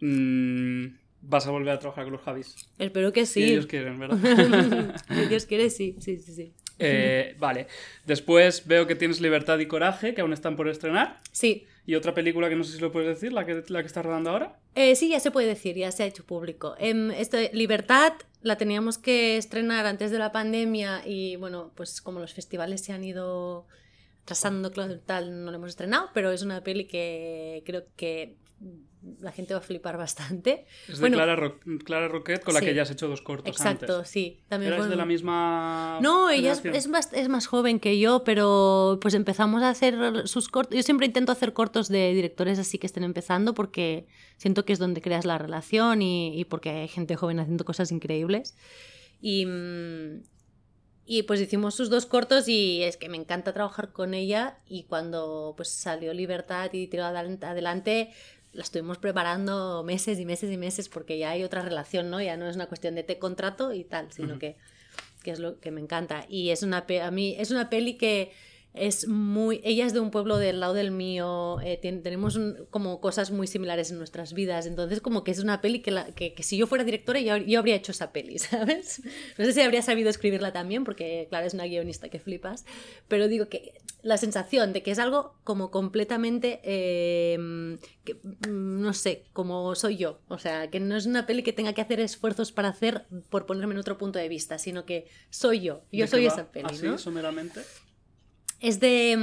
[0.01, 2.55] Mm, vas a volver a trabajar con los Javis.
[2.77, 3.43] Espero que sí.
[3.43, 4.95] Si ellos quieren, ¿verdad?
[5.07, 6.33] si Dios quiere, sí, sí, sí.
[6.33, 6.53] sí.
[6.79, 7.67] Eh, vale.
[8.05, 11.19] Después veo que tienes Libertad y Coraje, que aún están por estrenar.
[11.31, 11.65] Sí.
[11.89, 14.05] ¿Y otra película que no sé si lo puedes decir, la que, la que estás
[14.05, 14.59] rodando ahora?
[14.75, 16.75] Eh, sí, ya se puede decir, ya se ha hecho público.
[16.77, 18.13] Eh, Libertad
[18.43, 22.93] la teníamos que estrenar antes de la pandemia y bueno, pues como los festivales se
[22.93, 23.65] han ido
[24.21, 28.35] atrasando, tal, no lo hemos estrenado, pero es una peli que creo que
[29.21, 30.65] la gente va a flipar bastante.
[30.87, 32.65] Es de Bueno, Clara, Ro- Clara Roquet, con la Sí.
[32.65, 34.09] que ya has hecho dos cortos exacto, antes.
[34.09, 34.41] sí.
[34.49, 37.97] También ¿Eras fue- de la misma No, ella es, es más, es más joven que
[37.97, 40.75] yo, pero pues empezamos a hacer sus cortos.
[40.75, 44.79] Yo siempre intento hacer cortos de directores así que estén empezando porque siento que es
[44.79, 48.57] donde creas la relación y, y porque hay gente joven haciendo cosas increíbles.
[49.21, 49.45] Y,
[51.05, 54.83] y pues hicimos sus dos cortos y es que me encanta trabajar con ella y
[54.83, 58.11] cuando pues salió Libertad y tiró adelan- adelante
[58.53, 62.21] la estuvimos preparando meses y meses y meses porque ya hay otra relación, ¿no?
[62.21, 64.55] Ya no es una cuestión de te contrato y tal, sino que,
[65.23, 66.25] que es lo que me encanta.
[66.27, 68.31] Y es una, a mí, es una peli que
[68.73, 69.61] es muy...
[69.63, 73.47] Ella es de un pueblo del lado del mío, eh, tenemos un- como cosas muy
[73.47, 76.55] similares en nuestras vidas, entonces como que es una peli que, la- que, que si
[76.57, 79.01] yo fuera directora yo, yo habría hecho esa peli, ¿sabes?
[79.37, 82.65] No sé si habría sabido escribirla también, porque claro, es una guionista que flipas,
[83.07, 88.93] pero digo que la sensación de que es algo como completamente, eh, que, mm, no
[88.93, 91.99] sé, como soy yo, o sea, que no es una peli que tenga que hacer
[91.99, 96.05] esfuerzos para hacer, por ponerme en otro punto de vista, sino que soy yo, yo
[96.05, 96.97] ¿De soy esa peli, ¿Así, ¿no?
[96.97, 97.61] someramente?
[98.61, 99.15] Es de.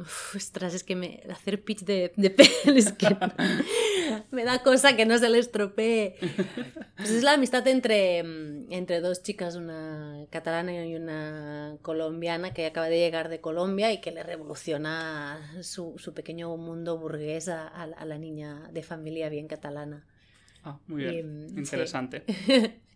[0.00, 2.34] uf, ostras, es que me, hacer pitch de, de
[2.98, 3.16] que
[4.30, 6.14] me da cosa que no se le estropee.
[6.96, 12.66] Pues es la amistad entre, mm, entre dos chicas, una catalana y una colombiana que
[12.66, 17.86] acaba de llegar de Colombia y que le revoluciona su, su pequeño mundo burgués a,
[17.86, 20.06] la niña de familia bien catalana.
[20.62, 21.48] Ah, muy bien.
[21.48, 21.76] Y, mm, sí.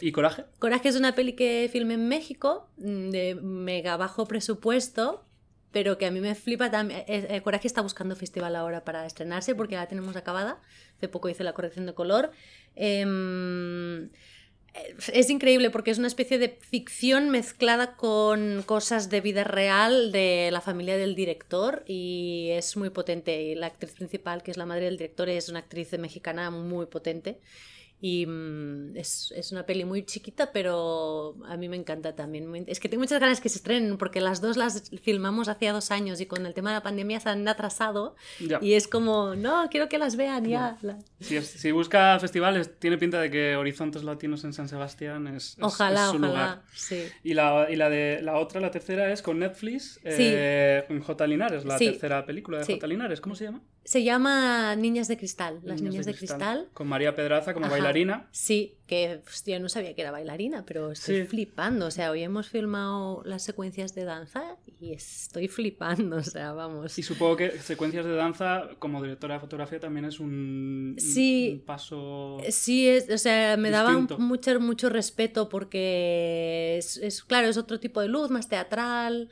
[0.00, 0.44] ¿Y Coraje?
[0.58, 5.24] Coraje es una peli que filmé en México, mm, de mega bajo presupuesto,
[5.72, 7.00] pero que a mí me flipa también.
[7.06, 10.60] eh, eh, Coraje está buscando festival ahora para estrenarse porque ya la tenemos acabada.
[10.96, 12.32] Hace poco hice la corrección de color.
[12.74, 14.10] Em,
[15.12, 20.50] es increíble porque es una especie de ficción mezclada con cosas de vida real de
[20.52, 23.42] la familia del director y es muy potente.
[23.42, 26.86] Y la actriz principal, que es la madre del director, es una actriz mexicana muy
[26.86, 27.40] potente.
[28.02, 32.64] Y mm, es, es una peli muy chiquita, pero a mí me encanta también.
[32.66, 35.90] Es que tengo muchas ganas que se estrenen, porque las dos las filmamos hace dos
[35.90, 38.16] años y con el tema de la pandemia se han atrasado.
[38.40, 38.58] Ya.
[38.62, 40.78] Y es como, no, quiero que las vean ya.
[40.80, 45.26] La- Si, es- si busca festivales, tiene pinta de que Horizontes Latinos en San Sebastián
[45.26, 46.26] es, es- Ojalá, su ojalá.
[46.28, 46.62] lugar.
[46.74, 47.04] Sí.
[47.22, 51.26] Y, la, y la, de, la otra, la tercera, es con Netflix, eh, con J.
[51.26, 51.86] Linares, la Sí.
[51.90, 52.72] tercera película de Sí.
[52.74, 52.86] J.
[52.86, 53.20] Linares.
[53.20, 53.60] ¿Cómo se llama?
[53.82, 56.68] Se llama Niñas de Cristal, las Niñas, de, cristal.
[56.74, 57.76] Con María Pedraza como Ajá.
[57.76, 58.28] bailarina.
[58.30, 61.26] Sí, que hostia, no sabía que era bailarina, pero estoy Sí.
[61.26, 61.86] flipando.
[61.86, 66.16] O sea, hoy hemos filmado las secuencias de danza y estoy flipando.
[66.16, 66.98] O sea, vamos.
[66.98, 71.52] Y supongo que secuencias de danza, como directora de fotografía, también es un, Sí.
[71.54, 72.36] un paso.
[72.50, 77.80] Sí, es, o sea, me daba mucho, mucho respeto porque es, es- claro, es otro
[77.80, 79.30] tipo de luz, más teatral,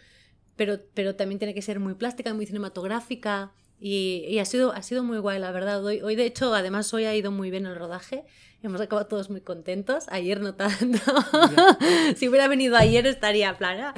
[0.56, 3.52] pero, pero también tiene que ser muy plástica, muy cinematográfica.
[3.80, 5.84] Y, y ha, sido, ha sido muy guay, la verdad.
[5.84, 8.24] Hoy, hoy, de hecho, además, hoy ha ido muy bien el rodaje.
[8.62, 10.06] Hemos acabado todos muy contentos.
[10.08, 10.98] Ayer no tanto.
[12.16, 13.94] si hubiera venido ayer estaría plana.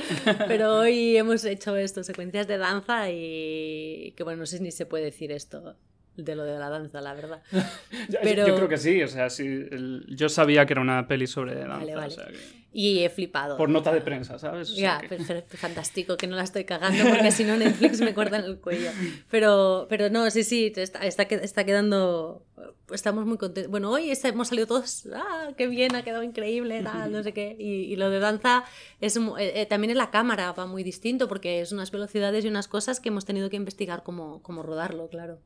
[0.48, 4.84] Pero hoy hemos hecho esto, secuencias de danza y que bueno, no sé ni se
[4.84, 5.76] puede decir esto
[6.16, 7.42] de lo de la danza, la verdad.
[8.10, 11.08] Yo- pero- Yo creo que sí, o sea, sí, el- yo sabía que era una
[11.08, 11.78] peli sobre danza.
[11.78, 12.06] Vale, vale.
[12.08, 13.56] o sea que- Y he flipado.
[13.56, 14.70] por nota de prensa, ¿sabes?
[14.70, 18.14] O sea Ya, que- fantástico, que no la estoy cagando porque si no Netflix me
[18.14, 18.90] cortan el cuello.
[19.28, 22.46] Pero, pero no, sí, sí, está, está, que- está quedando...
[22.92, 23.70] Estamos muy contentos.
[23.70, 27.56] Bueno, hoy hemos salido todos, ah, qué bien, ha quedado increíble, tal, no sé qué.
[27.58, 28.64] Y, y lo de danza
[29.00, 32.48] es eh, eh, también en la cámara va muy distinto porque es unas velocidades y
[32.48, 35.40] unas cosas que hemos tenido que investigar cómo, cómo rodarlo, claro.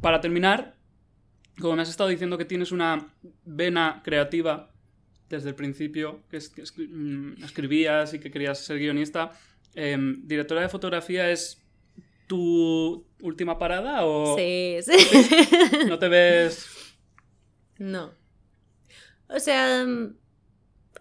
[0.00, 0.74] Para terminar,
[1.60, 4.70] como me has estado diciendo que tienes una vena creativa
[5.28, 9.32] desde el principio, que, es- que es- mm, escribías y que querías ser guionista,
[9.74, 11.62] em, ¿directora de fotografía es
[12.26, 14.92] tu última parada o Sí, sí.
[15.88, 16.66] no te ves...
[17.78, 18.12] No.
[19.28, 20.16] O sea, mm,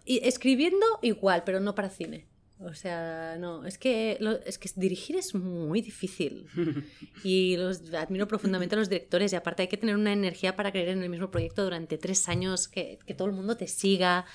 [0.05, 2.27] escribiendo igual, pero no para cine.
[2.57, 6.47] O sea, no, es que, lo- es que dirigir es muy difícil.
[7.23, 10.71] Y los, admiro profundamente a los directores y aparte hay que tener una energía para
[10.71, 14.25] creer en el mismo proyecto durante tres años, que, que todo el mundo te siga.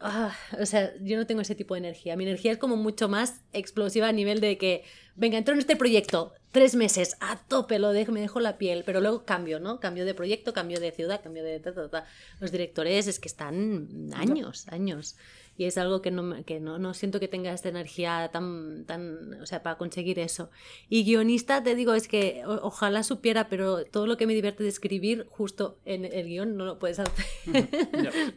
[0.00, 2.16] Ah, o sea, yo no tengo ese tipo de energía.
[2.16, 4.82] Mi energía es como mucho más explosiva a nivel de que,
[5.14, 8.82] venga, entro en este proyecto, tres meses, a tope, lo dejo, me dejo la piel,
[8.84, 9.78] pero luego cambio, ¿no?
[9.80, 11.60] Cambio de proyecto, cambio de ciudad, cambio de...
[11.60, 12.06] ta, ta, ta.
[12.40, 15.16] Los directores es que están años, años.
[15.56, 19.40] Y es algo que no, que no, no siento que tenga esta energía tan, tan,
[19.40, 20.50] o sea, para conseguir eso.
[20.88, 24.62] Y guionista, te digo, es que o- ojalá supiera, pero todo lo que me divierte
[24.64, 27.24] de escribir, justo en el guion no lo puedes hacer.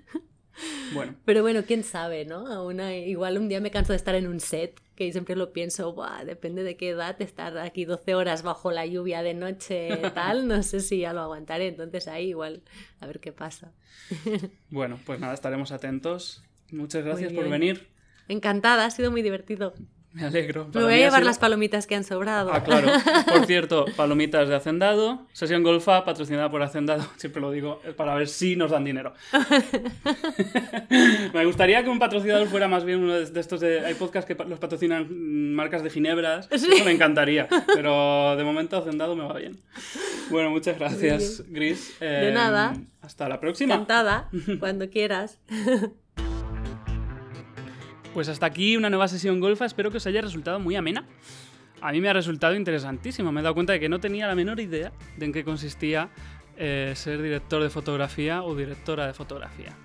[0.91, 2.67] Bueno, Pero bueno, quién sabe, ¿no?
[2.79, 5.95] Hay- igual un día me canso de estar en un set que siempre lo pienso,
[6.25, 10.63] depende de qué edad, estar aquí 12 horas bajo la lluvia de noche, tal, no
[10.63, 12.63] sé si ya lo aguantaré, entonces ahí igual,
[12.99, 13.71] a ver qué pasa.
[14.71, 16.41] Bueno, pues nada, estaremos atentos.
[16.71, 17.87] Muchas gracias por venir.
[18.27, 19.73] Encantada, ha sido muy divertido.
[20.17, 20.67] Me alegro.
[20.73, 22.51] Me voy a llevar las palomitas que han sobrado.
[22.51, 22.91] Ah, claro.
[23.31, 28.27] Por cierto, palomitas de Hacendado, sesión Golfa, patrocinada por Hacendado, siempre lo digo, para ver
[28.27, 29.13] si nos dan dinero.
[31.33, 33.85] Me gustaría que un patrocinador fuera más bien uno de estos de...
[33.85, 39.15] Hay podcasts que los patrocinan marcas de ginebras, eso me encantaría, pero de momento Hacendado
[39.15, 39.59] me va bien.
[40.31, 41.99] Bueno, muchas gracias, Gris.
[41.99, 42.73] de nada.
[42.75, 43.75] Em, hasta la próxima.
[43.75, 45.39] Encantada, cuando quieras.
[48.17, 51.05] Pues hasta aquí una nueva sesión golfa, espero que os haya resultado muy amena.
[51.81, 54.33] A mí me ha resultado interesantísimo, me he dado cuenta de que no tenía la
[54.33, 56.09] menor idea de en qué consistía
[56.57, 59.77] eh, ser director de fotografía o directora de fotografía.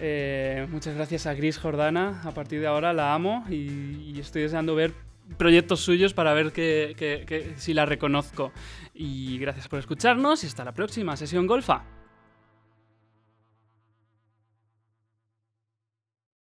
[0.00, 4.74] Eh, muchas gracias a Gris Jordana, a partir de ahora la amo y, estoy deseando
[4.74, 4.92] ver
[5.38, 8.50] proyectos suyos para ver que, si la reconozco.
[8.94, 11.84] Y gracias por escucharnos y hasta la próxima sesión golfa.